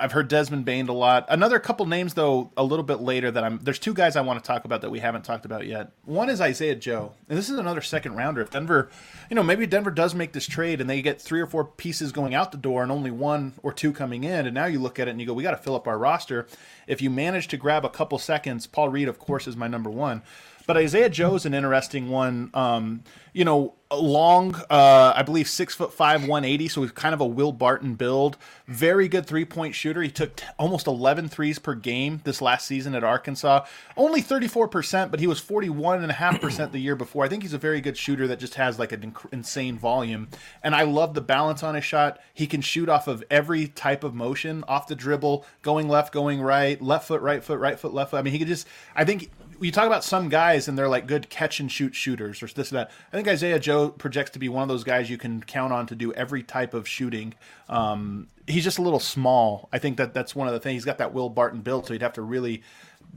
[0.00, 1.26] I've heard Desmond Bane a lot.
[1.28, 3.58] Another couple names though, a little bit later that I'm.
[3.62, 5.90] There's two guys I want to talk about that we haven't talked about yet.
[6.04, 8.40] One is Isaiah Joe, and this is another second rounder.
[8.40, 8.90] If Denver,
[9.28, 12.12] you know, maybe Denver does make this trade and they get three or four pieces
[12.12, 15.00] going out the door and only one or two coming in, and now you look
[15.00, 16.46] at it and you go, we got to fill up our roster.
[16.86, 19.90] If you manage to grab a couple seconds, Paul Reed, of course, is my number
[19.90, 20.22] one.
[20.68, 22.50] But Isaiah Joe is an interesting one.
[22.52, 23.02] Um,
[23.32, 26.68] you know, long, uh, I believe six foot five, 180.
[26.68, 28.36] So he's kind of a Will Barton build.
[28.66, 30.02] Very good three point shooter.
[30.02, 33.64] He took t- almost 11 threes per game this last season at Arkansas.
[33.96, 37.24] Only 34%, but he was 41.5% the year before.
[37.24, 40.28] I think he's a very good shooter that just has like an inc- insane volume.
[40.62, 42.18] And I love the balance on his shot.
[42.34, 46.42] He can shoot off of every type of motion, off the dribble, going left, going
[46.42, 48.18] right, left foot, right foot, right foot, left foot.
[48.18, 49.30] I mean, he could just, I think
[49.60, 52.70] you talk about some guys and they're like good catch and shoot shooters or this
[52.70, 52.90] and that.
[53.12, 55.86] I think Isaiah Joe projects to be one of those guys you can count on
[55.86, 57.34] to do every type of shooting.
[57.68, 59.68] Um, he's just a little small.
[59.72, 60.74] I think that that's one of the things.
[60.74, 62.62] He's got that Will Barton build, so he'd have to really,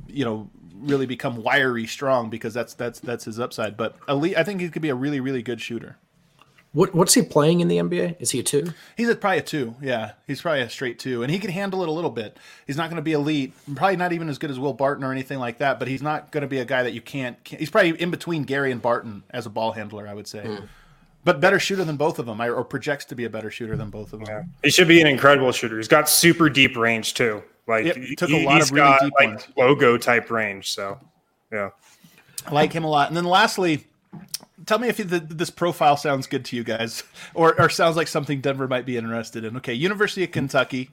[0.08, 3.78] you know, really become wiry strong because that's that's that's his upside.
[3.78, 5.98] But elite, I think he could be a really really good shooter.
[6.74, 8.16] What what's he playing in the NBA?
[8.22, 8.74] Is he a two?
[8.96, 9.76] He's a, probably a two.
[9.82, 12.38] Yeah, he's probably a straight two, and he can handle it a little bit.
[12.66, 15.12] He's not going to be elite, probably not even as good as Will Barton or
[15.12, 15.80] anything like that.
[15.80, 18.10] But he's not going to be a guy that you can't, can't, He's probably in
[18.10, 20.44] between Gary and Barton as a ball handler, I would say.
[20.44, 20.70] Mm.
[21.26, 23.90] But better shooter than both of them, or projects to be a better shooter than
[23.90, 24.30] both of them.
[24.30, 24.44] Yeah.
[24.64, 25.76] He should be an incredible shooter.
[25.76, 27.44] He's got super deep range too.
[27.68, 29.48] Like yep, he took a lot of really got, deep like, ones.
[29.56, 30.72] logo type range.
[30.72, 30.98] So,
[31.52, 31.70] yeah,
[32.48, 33.10] I like him a lot.
[33.10, 33.86] And then lastly
[34.66, 37.04] tell me if the, this profile sounds good to you guys,
[37.34, 39.58] or or sounds like something Denver might be interested in.
[39.58, 40.90] Okay, University of Kentucky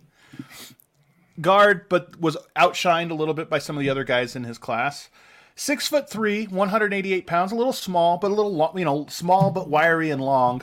[1.40, 4.58] guard, but was outshined a little bit by some of the other guys in his
[4.58, 5.08] class.
[5.54, 9.50] Six foot three, 188 pounds, a little small, but a little long, you know, small
[9.50, 10.62] but wiry and long.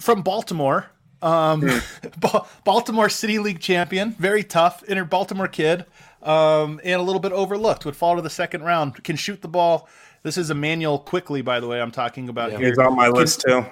[0.00, 0.90] From Baltimore,
[1.20, 2.46] um, mm.
[2.64, 5.84] Baltimore City League champion, very tough, inner Baltimore kid,
[6.22, 7.84] um, and a little bit overlooked.
[7.84, 9.02] Would fall to the second round.
[9.02, 9.88] Can shoot the ball
[10.28, 11.80] this is Immanuel Quickley, by the way.
[11.80, 12.68] I'm talking about yeah, here.
[12.68, 13.64] He's on my list too.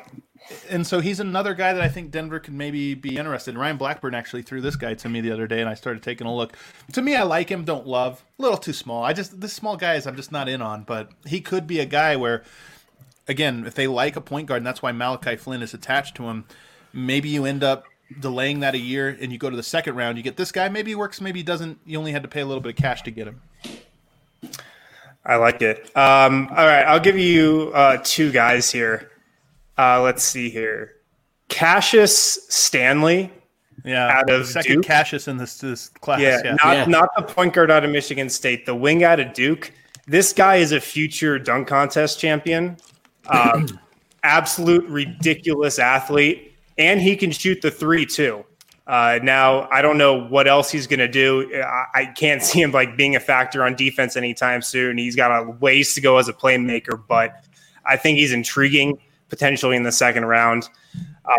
[0.70, 3.58] and so he's another guy that I think Denver could maybe be interested in.
[3.58, 6.26] Ryan Blackburn actually threw this guy to me the other day, and I started taking
[6.26, 6.56] a look.
[6.94, 8.24] To me, I like him, don't love.
[8.38, 9.04] A little too small.
[9.04, 11.84] I just this small guys I'm just not in on, but he could be a
[11.84, 12.42] guy where,
[13.28, 16.22] again, if they like a point guard, and that's why Malachi Flynn is attached to
[16.22, 16.46] him,
[16.94, 17.84] maybe you end up
[18.18, 20.16] delaying that a year and you go to the second round.
[20.16, 20.70] You get this guy.
[20.70, 21.20] Maybe he works.
[21.20, 21.80] Maybe he doesn't.
[21.84, 23.42] You only had to pay a little bit of cash to get him.
[25.26, 25.84] I like it.
[25.96, 29.10] Um, all right, I'll give you uh, two guys here.
[29.76, 30.92] Uh, let's see here.
[31.48, 33.32] Cassius Stanley.
[33.84, 34.84] Yeah, out of second Duke.
[34.84, 36.20] Cassius in this, this class.
[36.20, 36.56] Yeah, yeah.
[36.64, 36.84] Not, yeah.
[36.86, 39.72] not the point guard out of Michigan State, the wing out of Duke.
[40.06, 42.76] This guy is a future dunk contest champion.
[43.26, 43.68] Um,
[44.22, 48.44] absolute ridiculous athlete, and he can shoot the three too.
[48.86, 51.50] Uh, now I don't know what else he's going to do.
[51.62, 54.96] I, I, can't see him like being a factor on defense anytime soon.
[54.96, 57.44] He's got a ways to go as a playmaker, but
[57.84, 60.68] I think he's intriguing potentially in the second round.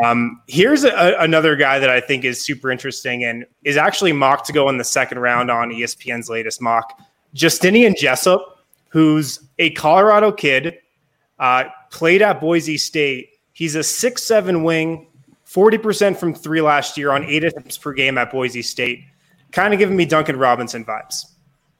[0.03, 4.45] Um, here's a, another guy that I think is super interesting and is actually mocked
[4.47, 6.99] to go in the second round on ESPN's latest mock.
[7.33, 10.79] Justinian Jessup, who's a Colorado kid,
[11.39, 13.29] uh, played at Boise State.
[13.53, 15.07] He's a six-seven wing,
[15.47, 19.03] 40% from three last year on eight attempts per game at Boise State.
[19.51, 21.25] Kind of giving me Duncan Robinson vibes.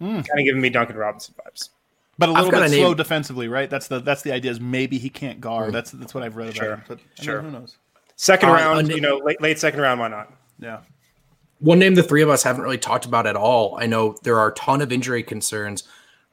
[0.02, 0.26] Mm.
[0.28, 1.70] Kind of giving me Duncan Robinson vibes.
[2.18, 2.98] But a little bit slow name.
[2.98, 3.70] defensively, right?
[3.70, 4.52] That's the that's the idea.
[4.52, 5.70] Is maybe he can't guard.
[5.70, 5.74] Mm.
[5.74, 6.74] That's that's what I've read about sure.
[6.74, 6.84] him.
[6.88, 7.78] But sure, mean, who knows?
[8.16, 10.34] Second uh, round, you know, late late second round, why not?
[10.60, 10.80] Yeah.
[11.60, 13.78] One name the three of us haven't really talked about at all.
[13.80, 15.84] I know there are a ton of injury concerns.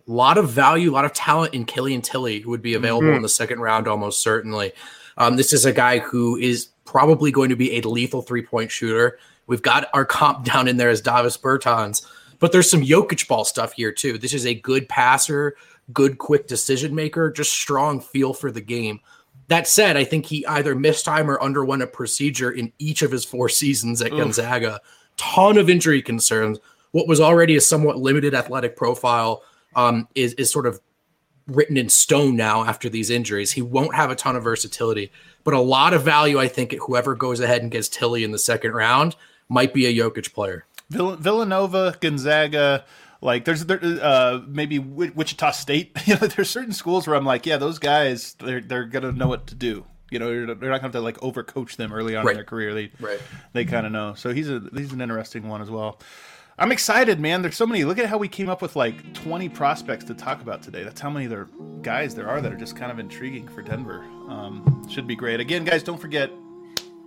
[0.07, 3.09] A lot of value, a lot of talent in Killian Tillie, who would be available
[3.09, 3.17] mm-hmm.
[3.17, 4.73] in the second round almost certainly.
[5.17, 8.71] Um, this is a guy who is probably going to be a lethal three point
[8.71, 9.19] shooter.
[9.47, 12.07] We've got our comp down in there as Davis Bertans,
[12.39, 14.19] but there's some Jokic ball stuff here too.
[14.19, 15.57] This is a good passer,
[15.93, 19.01] good quick decision maker, just strong feel for the game.
[19.49, 23.11] That said, I think he either missed time or underwent a procedure in each of
[23.11, 24.19] his four seasons at Oof.
[24.19, 24.81] Gonzaga.
[25.17, 26.59] Ton of injury concerns.
[26.93, 29.43] What was already a somewhat limited athletic profile
[29.77, 30.81] um, is is sort of
[31.47, 33.53] written in stone now after these injuries.
[33.53, 37.15] He won't have a ton of versatility, but a lot of value, I think, whoever
[37.15, 39.17] goes ahead and gets Tillie in the second round
[39.49, 40.65] might be a Jokic player.
[40.91, 42.85] Villanova, Gonzaga,
[43.21, 45.97] like there's there, uh, maybe Wichita State.
[46.07, 49.29] You know, there's certain schools where I'm like, yeah, those guys, they're they're gonna know
[49.29, 49.87] what to do.
[50.11, 52.33] You know, they're, not gonna have to like overcoach them early on right.
[52.33, 52.75] in their career.
[52.75, 53.21] They right.
[53.55, 54.15] they kind of know.
[54.15, 55.99] So he's a he's an interesting one as well.
[56.57, 57.43] I'm excited, man.
[57.43, 57.85] There's so many.
[57.85, 60.85] Look at how we came up with like 20 prospects to talk about today.
[60.85, 61.49] That's how many there
[61.83, 64.05] guys there are that are just kind of intriguing for Denver.
[64.29, 65.41] Um, should be great.
[65.41, 66.31] Again, guys, don't forget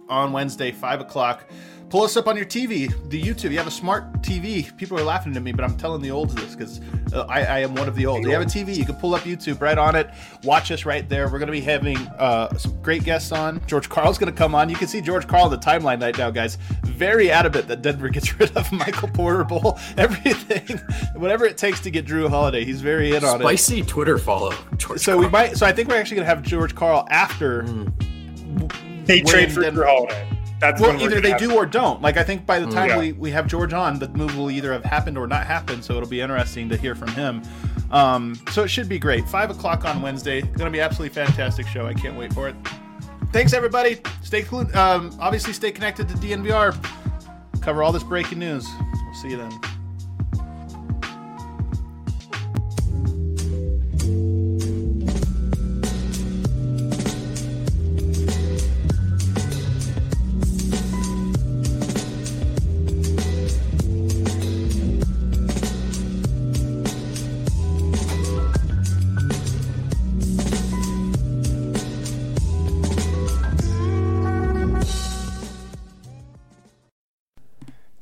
[0.10, 1.44] on Wednesday, five o'clock
[1.90, 3.52] pull us up on your TV, the YouTube.
[3.52, 4.76] You have a smart TV.
[4.78, 6.82] People are laughing at me, but I'm telling the olds this because
[7.14, 8.24] uh, I, I, am one of the old.
[8.24, 10.10] You have a TV, you can pull up YouTube right on it.
[10.44, 11.26] Watch us right there.
[11.26, 13.66] We're going to be having uh, some great guests on.
[13.68, 14.70] George Karl's going to come on.
[14.70, 16.58] You can see George Karl on the timeline right now, guys.
[16.84, 20.78] Very adamant that Denver gets rid of Michael Porter Bol, everything,
[21.16, 22.66] whatever it takes to get Jrue Holiday.
[22.66, 23.48] He's very in on Spicy it.
[23.48, 24.54] Spicy Twitter follow.
[24.78, 25.20] George so Karl.
[25.24, 25.58] we might.
[25.58, 27.64] So I think we're actually going to have George Karl after.
[27.64, 28.07] Mm.
[29.08, 29.86] They trade for Denver.
[29.86, 30.38] Holiday.
[30.60, 32.02] That's well, either they do or don't.
[32.02, 32.98] Like I think by the time yeah.
[32.98, 35.84] we, we have George on, the move will either have happened or not happened.
[35.84, 37.44] So it'll be interesting to hear from him.
[37.92, 39.28] Um, so it should be great.
[39.30, 40.42] Five o'clock on Wednesday.
[40.42, 41.86] Going to be absolutely fantastic show.
[41.86, 42.56] I can't wait for it.
[43.32, 44.02] Thanks everybody.
[44.24, 44.44] Stay
[44.74, 46.76] um, obviously stay connected to DNVR.
[47.62, 48.68] Cover all this breaking news.
[49.06, 49.77] We'll see you then.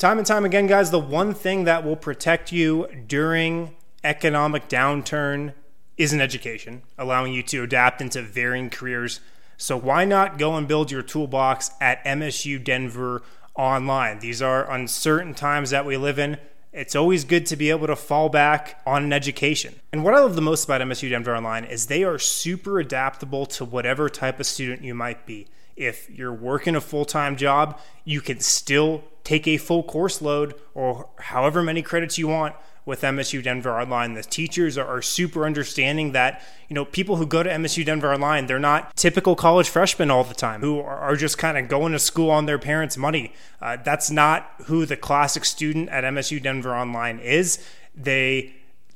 [0.05, 5.55] Time and time again, guys, the one thing that will protect you during economic downturn
[5.97, 9.19] is an education, allowing you to adapt into varying careers.
[9.57, 13.23] So why not go and build your toolbox at MSU Denver
[13.55, 14.19] online?
[14.19, 16.37] These are uncertain times that we live in.
[16.71, 19.73] It's always good to be able to fall back on an education.
[19.91, 23.47] And what I love the most about MSU Denver Online is they are super adaptable
[23.47, 25.47] to whatever type of student you might be.
[25.75, 30.55] If you're working a full time job, you can still take a full course load
[30.73, 32.55] or however many credits you want
[32.85, 34.13] with MSU Denver Online.
[34.13, 38.45] The teachers are, super understanding that, you know, people who go to MSU Denver Online,
[38.45, 41.99] they're not typical college freshmen all the time who are, just kind of going to
[41.99, 43.33] school on their parents' money.
[43.61, 47.65] Uh, that's not who the classic student at MSU Denver Online is.
[47.95, 48.53] They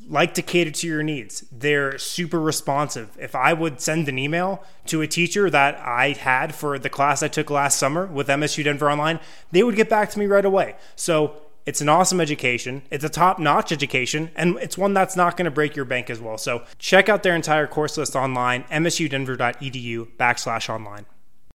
[0.09, 1.45] like to cater to your needs.
[1.51, 3.15] They're super responsive.
[3.19, 7.21] If I would send an email to a teacher that I had for the class
[7.21, 9.19] I took last summer with MSU Denver Online,
[9.51, 10.75] they would get back to me right away.
[10.95, 12.81] So it's an awesome education.
[12.89, 16.09] It's a top notch education, and it's one that's not going to break your bank
[16.09, 16.39] as well.
[16.39, 21.05] So check out their entire course list online, msudenver.edu backslash online.